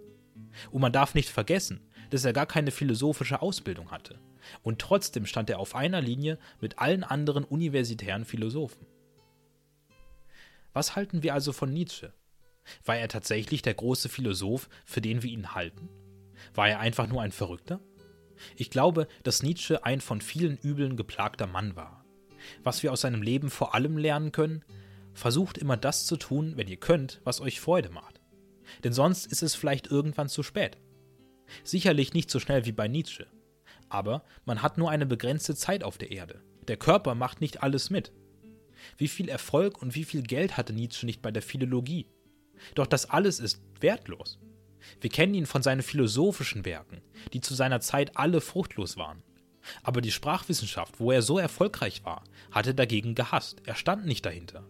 Und 0.71 0.81
man 0.81 0.93
darf 0.93 1.15
nicht 1.15 1.29
vergessen, 1.29 1.81
dass 2.11 2.25
er 2.25 2.33
gar 2.33 2.47
keine 2.47 2.71
philosophische 2.71 3.43
Ausbildung 3.43 3.91
hatte. 3.91 4.19
Und 4.63 4.81
trotzdem 4.81 5.27
stand 5.27 5.51
er 5.51 5.59
auf 5.59 5.75
einer 5.75 6.01
Linie 6.01 6.39
mit 6.61 6.79
allen 6.79 7.05
anderen 7.05 7.45
universitären 7.45 8.25
Philosophen. 8.25 8.87
Was 10.73 10.97
halten 10.97 11.23
wir 11.23 11.35
also 11.35 11.53
von 11.53 11.73
Nietzsche? 11.73 12.13
War 12.85 12.97
er 12.97 13.09
tatsächlich 13.09 13.63
der 13.63 13.75
große 13.75 14.09
Philosoph, 14.09 14.69
für 14.85 15.01
den 15.01 15.23
wir 15.23 15.31
ihn 15.31 15.55
halten? 15.55 15.89
War 16.55 16.69
er 16.69 16.81
einfach 16.81 17.09
nur 17.09 17.23
ein 17.23 17.33
Verrückter? 17.33 17.81
Ich 18.57 18.71
glaube, 18.71 19.07
dass 19.23 19.43
Nietzsche 19.43 19.85
ein 19.85 20.01
von 20.01 20.21
vielen 20.21 20.57
Übeln 20.59 20.97
geplagter 20.97 21.47
Mann 21.47 21.77
war. 21.77 22.05
Was 22.63 22.83
wir 22.83 22.93
aus 22.93 23.03
seinem 23.03 23.23
Leben 23.23 23.51
vor 23.51 23.75
allem 23.75 23.99
lernen 23.99 24.33
können, 24.33 24.65
versucht 25.13 25.59
immer 25.59 25.77
das 25.77 26.07
zu 26.07 26.17
tun, 26.17 26.57
wenn 26.57 26.69
ihr 26.69 26.79
könnt, 26.79 27.21
was 27.25 27.41
euch 27.41 27.61
Freude 27.61 27.91
macht. 27.91 28.21
Denn 28.85 28.93
sonst 28.93 29.27
ist 29.27 29.43
es 29.43 29.55
vielleicht 29.55 29.89
irgendwann 29.89 30.29
zu 30.29 30.43
spät. 30.43 30.79
Sicherlich 31.65 32.13
nicht 32.15 32.31
so 32.31 32.41
schnell 32.41 32.67
wie 32.67 32.73
bei 32.73 32.89
Nietzsche. 32.89 33.27
Aber 33.89 34.25
man 34.45 34.63
hat 34.63 34.79
nur 34.79 34.91
eine 34.91 35.07
begrenzte 35.07 35.55
Zeit 35.55 35.83
auf 35.83 35.99
der 35.99 36.11
Erde. 36.11 36.41
Der 36.69 36.77
Körper 36.77 37.15
macht 37.15 37.41
nicht 37.41 37.63
alles 37.63 37.91
mit. 37.91 38.13
Wie 38.97 39.09
viel 39.09 39.29
Erfolg 39.29 39.83
und 39.83 39.95
wie 39.95 40.05
viel 40.05 40.23
Geld 40.23 40.57
hatte 40.57 40.73
Nietzsche 40.73 41.07
nicht 41.07 41.23
bei 41.23 41.31
der 41.31 41.43
Philologie? 41.43 42.07
Doch 42.75 42.87
das 42.87 43.09
alles 43.11 43.41
ist 43.41 43.61
wertlos. 43.81 44.39
Wir 45.01 45.11
kennen 45.11 45.35
ihn 45.35 45.47
von 45.47 45.63
seinen 45.63 45.83
philosophischen 45.83 46.65
Werken, 46.65 47.01
die 47.33 47.41
zu 47.41 47.55
seiner 47.55 47.81
Zeit 47.81 48.17
alle 48.17 48.41
fruchtlos 48.41 48.97
waren. 48.97 49.23
Aber 49.83 50.01
die 50.01 50.13
Sprachwissenschaft, 50.13 51.01
wo 51.01 51.13
er 51.13 51.23
so 51.23 51.39
erfolgreich 51.39 52.05
war, 52.05 52.25
hatte 52.51 52.75
dagegen 52.75 53.15
gehasst, 53.15 53.63
er 53.67 53.75
stand 53.75 54.07
nicht 54.07 54.25
dahinter. 54.25 54.67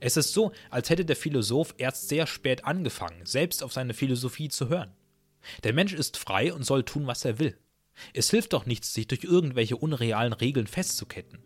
Es 0.00 0.16
ist 0.16 0.32
so, 0.32 0.52
als 0.70 0.90
hätte 0.90 1.04
der 1.04 1.16
Philosoph 1.16 1.74
erst 1.78 2.08
sehr 2.08 2.26
spät 2.26 2.64
angefangen, 2.64 3.24
selbst 3.24 3.62
auf 3.62 3.72
seine 3.72 3.94
Philosophie 3.94 4.48
zu 4.48 4.68
hören. 4.68 4.92
Der 5.64 5.72
Mensch 5.72 5.92
ist 5.92 6.16
frei 6.16 6.52
und 6.52 6.64
soll 6.64 6.84
tun, 6.84 7.06
was 7.06 7.24
er 7.24 7.38
will. 7.38 7.56
Es 8.12 8.30
hilft 8.30 8.52
doch 8.52 8.66
nichts, 8.66 8.92
sich 8.92 9.06
durch 9.06 9.24
irgendwelche 9.24 9.76
unrealen 9.76 10.32
Regeln 10.32 10.66
festzuketten, 10.66 11.38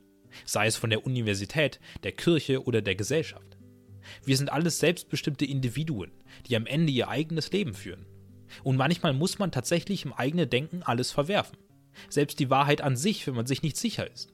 sei 0.45 0.67
es 0.67 0.77
von 0.77 0.91
der 0.91 1.07
Universität, 1.07 1.81
der 2.03 2.13
Kirche 2.13 2.65
oder 2.65 2.83
der 2.83 2.97
Gesellschaft. 2.97 3.57
Wir 4.25 4.37
sind 4.37 4.51
alles 4.51 4.79
selbstbestimmte 4.79 5.45
Individuen, 5.45 6.11
die 6.47 6.57
am 6.57 6.67
Ende 6.67 6.93
ihr 6.93 7.09
eigenes 7.09 7.53
Leben 7.53 7.75
führen. 7.75 8.07
Und 8.65 8.77
manchmal 8.77 9.13
muss 9.13 9.39
man 9.39 9.53
tatsächlich 9.53 10.05
im 10.05 10.13
eigenen 10.13 10.51
Denken 10.51 10.83
alles 10.83 11.13
verwerfen. 11.13 11.59
Selbst 12.09 12.41
die 12.41 12.51
Wahrheit 12.51 12.81
an 12.81 12.97
sich, 12.97 13.27
wenn 13.27 13.35
man 13.35 13.47
sich 13.47 13.63
nicht 13.63 13.77
sicher 13.77 14.11
ist. 14.11 14.33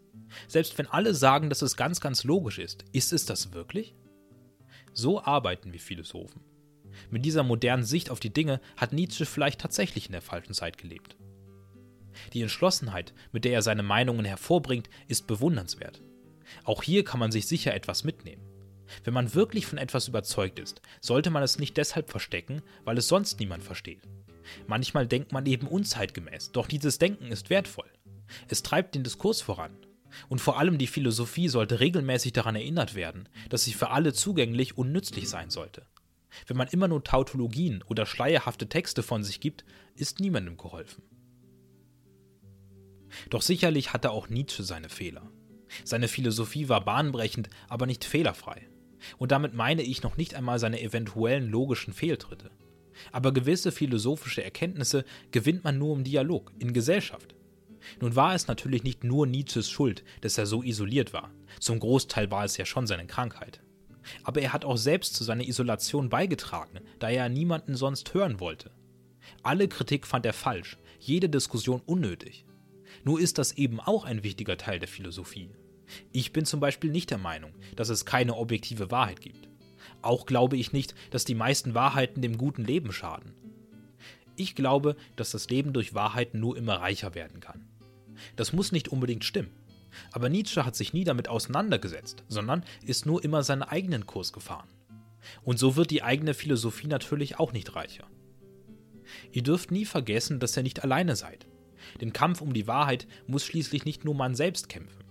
Selbst 0.49 0.77
wenn 0.79 0.87
alle 0.87 1.15
sagen, 1.15 1.51
dass 1.51 1.63
es 1.63 1.77
ganz, 1.77 2.01
ganz 2.01 2.25
logisch 2.25 2.59
ist, 2.59 2.85
ist 2.93 3.13
es 3.13 3.27
das 3.27 3.53
wirklich? 3.53 3.95
So 4.93 5.23
arbeiten 5.23 5.73
wir 5.73 5.81
Philosophen. 5.81 6.41
Mit 7.11 7.25
dieser 7.25 7.43
modernen 7.43 7.85
Sicht 7.85 8.11
auf 8.11 8.21
die 8.21 8.33
Dinge 8.33 8.61
hat 8.77 8.93
Nietzsche 8.93 9.27
vielleicht 9.27 9.61
tatsächlich 9.61 10.07
in 10.07 10.13
der 10.13 10.23
falschen 10.23 10.55
Zeit 10.55 10.79
gelebt. 10.79 11.17
Die 12.33 12.43
Entschlossenheit, 12.43 13.13
mit 13.33 13.45
der 13.45 13.53
er 13.53 13.63
seine 13.63 13.83
Meinungen 13.83 14.25
hervorbringt, 14.25 14.89
ist 15.09 15.27
bewundernswert. 15.27 16.03
Auch 16.65 16.83
hier 16.83 17.05
kann 17.05 17.21
man 17.21 17.33
sich 17.33 17.47
sicher 17.47 17.75
etwas 17.75 18.05
mitnehmen. 18.05 18.43
Wenn 19.05 19.15
man 19.15 19.35
wirklich 19.35 19.67
von 19.67 19.79
etwas 19.79 20.09
überzeugt 20.09 20.59
ist, 20.59 20.81
sollte 21.01 21.31
man 21.31 21.43
es 21.43 21.59
nicht 21.59 21.77
deshalb 21.77 22.11
verstecken, 22.11 22.63
weil 22.85 22.99
es 22.99 23.09
sonst 23.09 23.41
niemand 23.41 23.65
versteht. 23.65 24.03
Manchmal 24.67 25.07
denkt 25.07 25.33
man 25.33 25.45
eben 25.47 25.67
unzeitgemäß, 25.67 26.53
doch 26.53 26.69
dieses 26.69 26.99
Denken 26.99 27.27
ist 27.33 27.51
wertvoll. 27.51 27.91
Es 28.49 28.63
treibt 28.63 28.95
den 28.95 29.03
Diskurs 29.03 29.41
voran. 29.41 29.77
Und 30.29 30.41
vor 30.41 30.59
allem 30.59 30.79
die 30.79 30.87
Philosophie 30.87 31.49
sollte 31.49 31.81
regelmäßig 31.81 32.33
daran 32.33 32.57
erinnert 32.57 32.95
werden, 32.95 33.29
dass 33.51 33.65
sie 33.65 33.73
für 33.73 33.91
alle 33.91 34.13
zugänglich 34.13 34.79
und 34.79 34.93
nützlich 34.93 35.29
sein 35.29 35.51
sollte. 35.51 35.85
Wenn 36.47 36.57
man 36.57 36.69
immer 36.69 36.89
nur 36.89 37.05
Tautologien 37.05 37.83
oder 37.87 38.07
schleierhafte 38.07 38.69
Texte 38.69 39.03
von 39.03 39.23
sich 39.23 39.41
gibt, 39.41 39.65
ist 39.95 40.21
niemandem 40.21 40.57
geholfen. 40.57 41.03
Doch 43.31 43.43
sicherlich 43.43 43.93
hatte 43.93 44.11
auch 44.11 44.29
Nietzsche 44.29 44.63
seine 44.63 44.89
Fehler. 44.89 45.31
Seine 45.85 46.09
Philosophie 46.09 46.69
war 46.69 46.85
bahnbrechend, 46.85 47.49
aber 47.69 47.87
nicht 47.87 48.05
fehlerfrei. 48.05 48.69
Und 49.19 49.33
damit 49.33 49.55
meine 49.55 49.83
ich 49.83 50.03
noch 50.03 50.17
nicht 50.17 50.35
einmal 50.35 50.59
seine 50.59 50.81
eventuellen 50.81 51.49
logischen 51.49 51.93
Fehltritte. 51.93 52.51
Aber 53.13 53.33
gewisse 53.33 53.73
philosophische 53.73 54.43
Erkenntnisse 54.43 55.05
gewinnt 55.31 55.65
man 55.65 55.79
nur 55.79 55.97
im 55.97 56.05
Dialog, 56.05 56.53
in 56.59 56.73
Gesellschaft. 56.73 57.35
Nun 58.01 58.17
war 58.17 58.35
es 58.35 58.49
natürlich 58.49 58.83
nicht 58.83 59.05
nur 59.05 59.27
Nietzsches 59.27 59.71
Schuld, 59.71 60.03
dass 60.23 60.39
er 60.39 60.47
so 60.47 60.63
isoliert 60.63 61.13
war. 61.13 61.31
Zum 61.61 61.79
Großteil 61.79 62.31
war 62.31 62.45
es 62.45 62.57
ja 62.57 62.65
schon 62.65 62.87
seine 62.87 63.07
Krankheit. 63.07 63.61
Aber 64.25 64.41
er 64.41 64.53
hat 64.53 64.65
auch 64.65 64.77
selbst 64.77 65.15
zu 65.15 65.25
seiner 65.25 65.47
Isolation 65.47 66.09
beigetragen, 66.09 66.81
da 66.99 67.09
er 67.09 67.29
niemanden 67.29 67.77
sonst 67.77 68.15
hören 68.15 68.41
wollte. 68.41 68.71
Alle 69.43 69.69
Kritik 69.69 70.07
fand 70.07 70.27
er 70.27 70.33
falsch, 70.33 70.79
jede 70.99 71.29
Diskussion 71.29 71.83
unnötig. 71.85 72.45
Nur 73.05 73.21
ist 73.21 73.39
das 73.39 73.53
eben 73.53 73.81
auch 73.81 74.05
ein 74.05 74.25
wichtiger 74.25 74.57
Teil 74.57 74.79
der 74.79 74.89
Philosophie. 74.89 75.51
Ich 76.13 76.33
bin 76.33 76.45
zum 76.45 76.61
Beispiel 76.61 76.91
nicht 76.91 77.11
der 77.11 77.19
Meinung, 77.19 77.53
dass 77.77 77.89
es 77.89 78.05
keine 78.05 78.37
objektive 78.37 78.91
Wahrheit 78.91 79.21
gibt. 79.21 79.49
Auch 80.03 80.27
glaube 80.27 80.57
ich 80.57 80.73
nicht, 80.73 80.95
dass 81.11 81.25
die 81.25 81.35
meisten 81.35 81.75
Wahrheiten 81.75 82.23
dem 82.23 82.39
guten 82.39 82.65
Leben 82.65 82.93
schaden. 82.93 83.33
Ich 84.37 84.55
glaube, 84.55 84.97
dass 85.17 85.31
das 85.31 85.49
Leben 85.49 85.73
durch 85.73 85.95
Wahrheiten 85.95 86.41
nur 86.41 86.57
immer 86.57 86.75
reicher 86.75 87.15
werden 87.15 87.41
kann. 87.41 87.69
Das 88.35 88.53
muss 88.53 88.73
nicht 88.73 88.89
unbedingt 88.89 89.25
stimmen. 89.25 89.51
Aber 90.13 90.29
Nietzsche 90.29 90.65
hat 90.65 90.77
sich 90.77 90.93
nie 90.93 91.05
damit 91.05 91.29
auseinandergesetzt, 91.29 92.25
sondern 92.29 92.65
ist 92.85 93.07
nur 93.07 93.25
immer 93.25 93.43
seinen 93.43 93.63
eigenen 93.63 94.07
Kurs 94.07 94.33
gefahren. 94.33 94.69
Und 95.43 95.59
so 95.59 95.77
wird 95.77 95.91
die 95.91 96.03
eigene 96.03 96.35
Philosophie 96.35 96.87
natürlich 96.87 97.39
auch 97.39 97.53
nicht 97.53 97.75
reicher. 97.75 98.07
Ihr 99.33 99.43
dürft 99.43 99.71
nie 99.71 99.85
vergessen, 99.85 100.41
dass 100.41 100.57
ihr 100.57 100.63
nicht 100.63 100.83
alleine 100.83 101.17
seid. 101.17 101.47
Den 102.01 102.13
Kampf 102.13 102.41
um 102.41 102.53
die 102.53 102.67
Wahrheit 102.67 103.07
muss 103.27 103.45
schließlich 103.45 103.85
nicht 103.85 104.05
nur 104.05 104.15
man 104.15 104.35
selbst 104.35 104.69
kämpfen. 104.69 105.05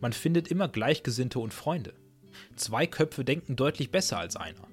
Man 0.00 0.12
findet 0.12 0.48
immer 0.48 0.68
Gleichgesinnte 0.68 1.38
und 1.38 1.54
Freunde. 1.54 1.94
Zwei 2.56 2.86
Köpfe 2.86 3.24
denken 3.24 3.56
deutlich 3.56 3.90
besser 3.90 4.18
als 4.18 4.36
einer. 4.36 4.68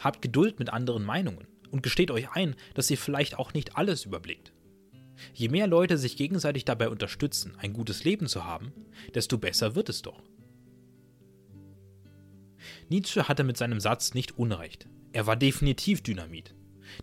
Habt 0.00 0.22
Geduld 0.22 0.58
mit 0.58 0.70
anderen 0.70 1.04
Meinungen 1.04 1.46
und 1.70 1.82
gesteht 1.82 2.10
euch 2.10 2.30
ein, 2.32 2.56
dass 2.74 2.90
ihr 2.90 2.98
vielleicht 2.98 3.38
auch 3.38 3.54
nicht 3.54 3.76
alles 3.76 4.04
überblickt. 4.04 4.52
Je 5.34 5.48
mehr 5.48 5.66
Leute 5.66 5.98
sich 5.98 6.16
gegenseitig 6.16 6.64
dabei 6.64 6.88
unterstützen, 6.88 7.54
ein 7.58 7.72
gutes 7.72 8.04
Leben 8.04 8.26
zu 8.26 8.44
haben, 8.44 8.72
desto 9.14 9.38
besser 9.38 9.74
wird 9.74 9.88
es 9.88 10.02
doch. 10.02 10.22
Nietzsche 12.88 13.28
hatte 13.28 13.44
mit 13.44 13.56
seinem 13.56 13.80
Satz 13.80 14.14
nicht 14.14 14.38
Unrecht. 14.38 14.88
Er 15.12 15.26
war 15.26 15.36
definitiv 15.36 16.02
Dynamit. 16.02 16.54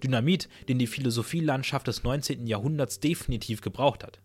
Dynamit, 0.03 0.49
den 0.67 0.79
die 0.79 0.87
Philosophielandschaft 0.87 1.87
des 1.87 2.03
19. 2.03 2.47
Jahrhunderts 2.47 2.99
definitiv 2.99 3.61
gebraucht 3.61 4.03
hat. 4.03 4.21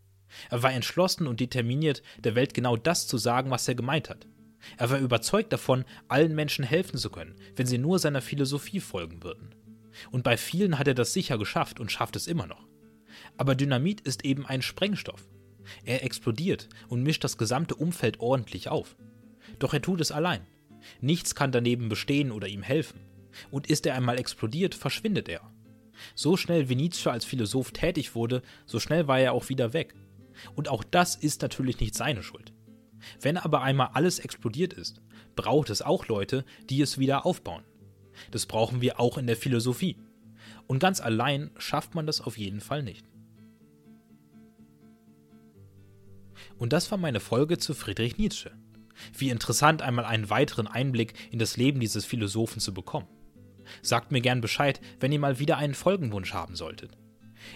Er 0.49 0.63
war 0.63 0.73
entschlossen 0.73 1.27
und 1.27 1.41
determiniert, 1.41 2.03
der 2.19 2.35
Welt 2.35 2.55
genau 2.55 2.77
das 2.77 3.07
zu 3.07 3.19
sagen, 3.19 3.51
was 3.51 3.67
er 3.69 3.75
gemeint 3.75 4.09
hat. 4.09 4.27
Er 4.77 4.91
war 4.91 4.99
überzeugt 4.99 5.53
davon, 5.53 5.85
allen 6.09 6.35
Menschen 6.35 6.65
helfen 6.65 6.99
zu 6.99 7.11
können, 7.11 7.37
wenn 7.57 7.67
sie 7.67 7.79
nur 7.79 7.99
seiner 7.99 8.21
Philosophie 8.21 8.81
folgen 8.81 9.23
würden. 9.23 9.55
Und 10.11 10.23
bei 10.23 10.37
vielen 10.37 10.79
hat 10.79 10.87
er 10.87 10.95
das 10.95 11.13
sicher 11.13 11.39
geschafft 11.39 11.81
und 11.81 11.91
schafft 11.91 12.17
es 12.17 12.27
immer 12.27 12.47
noch. 12.47 12.70
Aber 13.41 13.55
Dynamit 13.55 14.03
ist 14.03 14.27
eben 14.27 14.45
ein 14.45 14.61
Sprengstoff. 14.61 15.27
Er 15.87 16.05
explodiert 16.05 16.69
und 16.89 17.03
mischt 17.03 17.25
das 17.25 17.39
gesamte 17.39 17.75
Umfeld 17.75 18.21
ordentlich 18.21 18.69
auf. 18.69 18.97
Doch 19.59 19.73
er 19.73 19.81
tut 19.81 20.03
es 20.03 20.13
allein. 20.13 20.47
Nichts 21.01 21.35
kann 21.35 21.51
daneben 21.51 21.89
bestehen 21.89 22.33
oder 22.33 22.49
ihm 22.49 22.63
helfen. 22.63 23.01
Und 23.51 23.67
ist 23.67 23.87
er 23.87 23.95
einmal 23.95 24.19
explodiert, 24.19 24.75
verschwindet 24.75 25.31
er. 25.31 25.51
So 26.15 26.37
schnell 26.37 26.69
wie 26.69 26.75
Nietzsche 26.75 27.11
als 27.11 27.25
Philosoph 27.25 27.71
tätig 27.71 28.15
wurde, 28.15 28.43
so 28.67 28.79
schnell 28.79 29.09
war 29.09 29.19
er 29.19 29.33
auch 29.33 29.49
wieder 29.49 29.73
weg. 29.73 29.95
Und 30.55 30.69
auch 30.69 30.85
das 30.85 31.15
ist 31.15 31.41
natürlich 31.41 31.81
nicht 31.81 31.95
seine 31.95 32.23
Schuld. 32.23 32.53
Wenn 33.23 33.39
aber 33.39 33.63
einmal 33.63 33.89
alles 33.95 34.19
explodiert 34.19 34.75
ist, 34.75 35.01
braucht 35.35 35.71
es 35.71 35.81
auch 35.81 36.09
Leute, 36.09 36.45
die 36.69 36.83
es 36.83 36.99
wieder 36.99 37.25
aufbauen. 37.25 37.65
Das 38.33 38.45
brauchen 38.45 38.83
wir 38.83 39.01
auch 39.01 39.17
in 39.17 39.27
der 39.27 39.39
Philosophie. 39.39 39.97
Und 40.67 40.79
ganz 40.79 41.01
allein 41.01 41.51
schafft 41.57 41.95
man 41.95 42.07
das 42.07 42.21
auf 42.21 42.37
jeden 42.37 42.61
Fall 42.61 42.83
nicht. 42.83 43.10
Und 46.61 46.75
das 46.75 46.91
war 46.91 46.99
meine 46.99 47.21
Folge 47.21 47.57
zu 47.57 47.73
Friedrich 47.73 48.19
Nietzsche. 48.19 48.51
Wie 49.17 49.31
interessant, 49.31 49.81
einmal 49.81 50.05
einen 50.05 50.29
weiteren 50.29 50.67
Einblick 50.67 51.15
in 51.33 51.39
das 51.39 51.57
Leben 51.57 51.81
dieses 51.81 52.05
Philosophen 52.05 52.61
zu 52.61 52.75
bekommen. 52.75 53.09
Sagt 53.81 54.13
mir 54.13 54.21
gern 54.21 54.43
Bescheid, 54.43 54.79
wenn 55.01 55.11
ihr 55.11 55.19
mal 55.19 55.39
wieder 55.39 55.57
einen 55.57 55.73
Folgenwunsch 55.73 56.35
haben 56.35 56.57
solltet. 56.57 56.99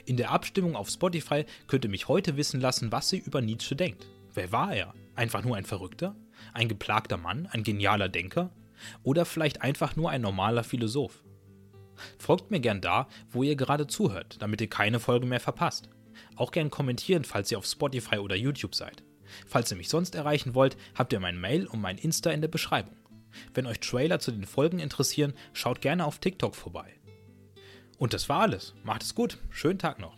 In 0.06 0.16
der 0.16 0.30
Abstimmung 0.30 0.74
auf 0.74 0.88
Spotify 0.88 1.44
könnt 1.66 1.84
ihr 1.84 1.90
mich 1.90 2.08
heute 2.08 2.38
wissen 2.38 2.62
lassen, 2.62 2.92
was 2.92 3.12
ihr 3.12 3.22
über 3.22 3.42
Nietzsche 3.42 3.76
denkt. 3.76 4.06
Wer 4.32 4.52
war 4.52 4.74
er? 4.74 4.94
Einfach 5.16 5.44
nur 5.44 5.56
ein 5.56 5.66
Verrückter? 5.66 6.16
Ein 6.54 6.68
geplagter 6.68 7.18
Mann? 7.18 7.46
Ein 7.52 7.62
genialer 7.62 8.08
Denker? 8.08 8.54
Oder 9.02 9.26
vielleicht 9.26 9.60
einfach 9.60 9.96
nur 9.96 10.08
ein 10.08 10.22
normaler 10.22 10.64
Philosoph? 10.64 11.22
Folgt 12.18 12.50
mir 12.50 12.60
gern 12.60 12.80
da, 12.80 13.08
wo 13.28 13.42
ihr 13.42 13.54
gerade 13.54 13.86
zuhört, 13.86 14.40
damit 14.40 14.62
ihr 14.62 14.70
keine 14.70 14.98
Folge 14.98 15.26
mehr 15.26 15.40
verpasst. 15.40 15.90
Auch 16.36 16.50
gern 16.50 16.70
kommentieren, 16.70 17.24
falls 17.24 17.50
ihr 17.50 17.58
auf 17.58 17.66
Spotify 17.66 18.18
oder 18.18 18.36
YouTube 18.36 18.74
seid. 18.74 19.02
Falls 19.46 19.70
ihr 19.70 19.76
mich 19.76 19.88
sonst 19.88 20.14
erreichen 20.14 20.54
wollt, 20.54 20.76
habt 20.94 21.12
ihr 21.12 21.20
mein 21.20 21.40
Mail 21.40 21.66
und 21.66 21.80
mein 21.80 21.98
Insta 21.98 22.30
in 22.30 22.40
der 22.40 22.48
Beschreibung. 22.48 22.96
Wenn 23.52 23.66
euch 23.66 23.80
Trailer 23.80 24.20
zu 24.20 24.30
den 24.30 24.46
Folgen 24.46 24.78
interessieren, 24.78 25.34
schaut 25.52 25.80
gerne 25.80 26.04
auf 26.04 26.18
TikTok 26.18 26.54
vorbei. 26.54 26.94
Und 27.98 28.12
das 28.14 28.28
war 28.28 28.40
alles. 28.40 28.74
Macht 28.84 29.02
es 29.02 29.14
gut. 29.14 29.38
Schönen 29.50 29.78
Tag 29.78 29.98
noch. 29.98 30.16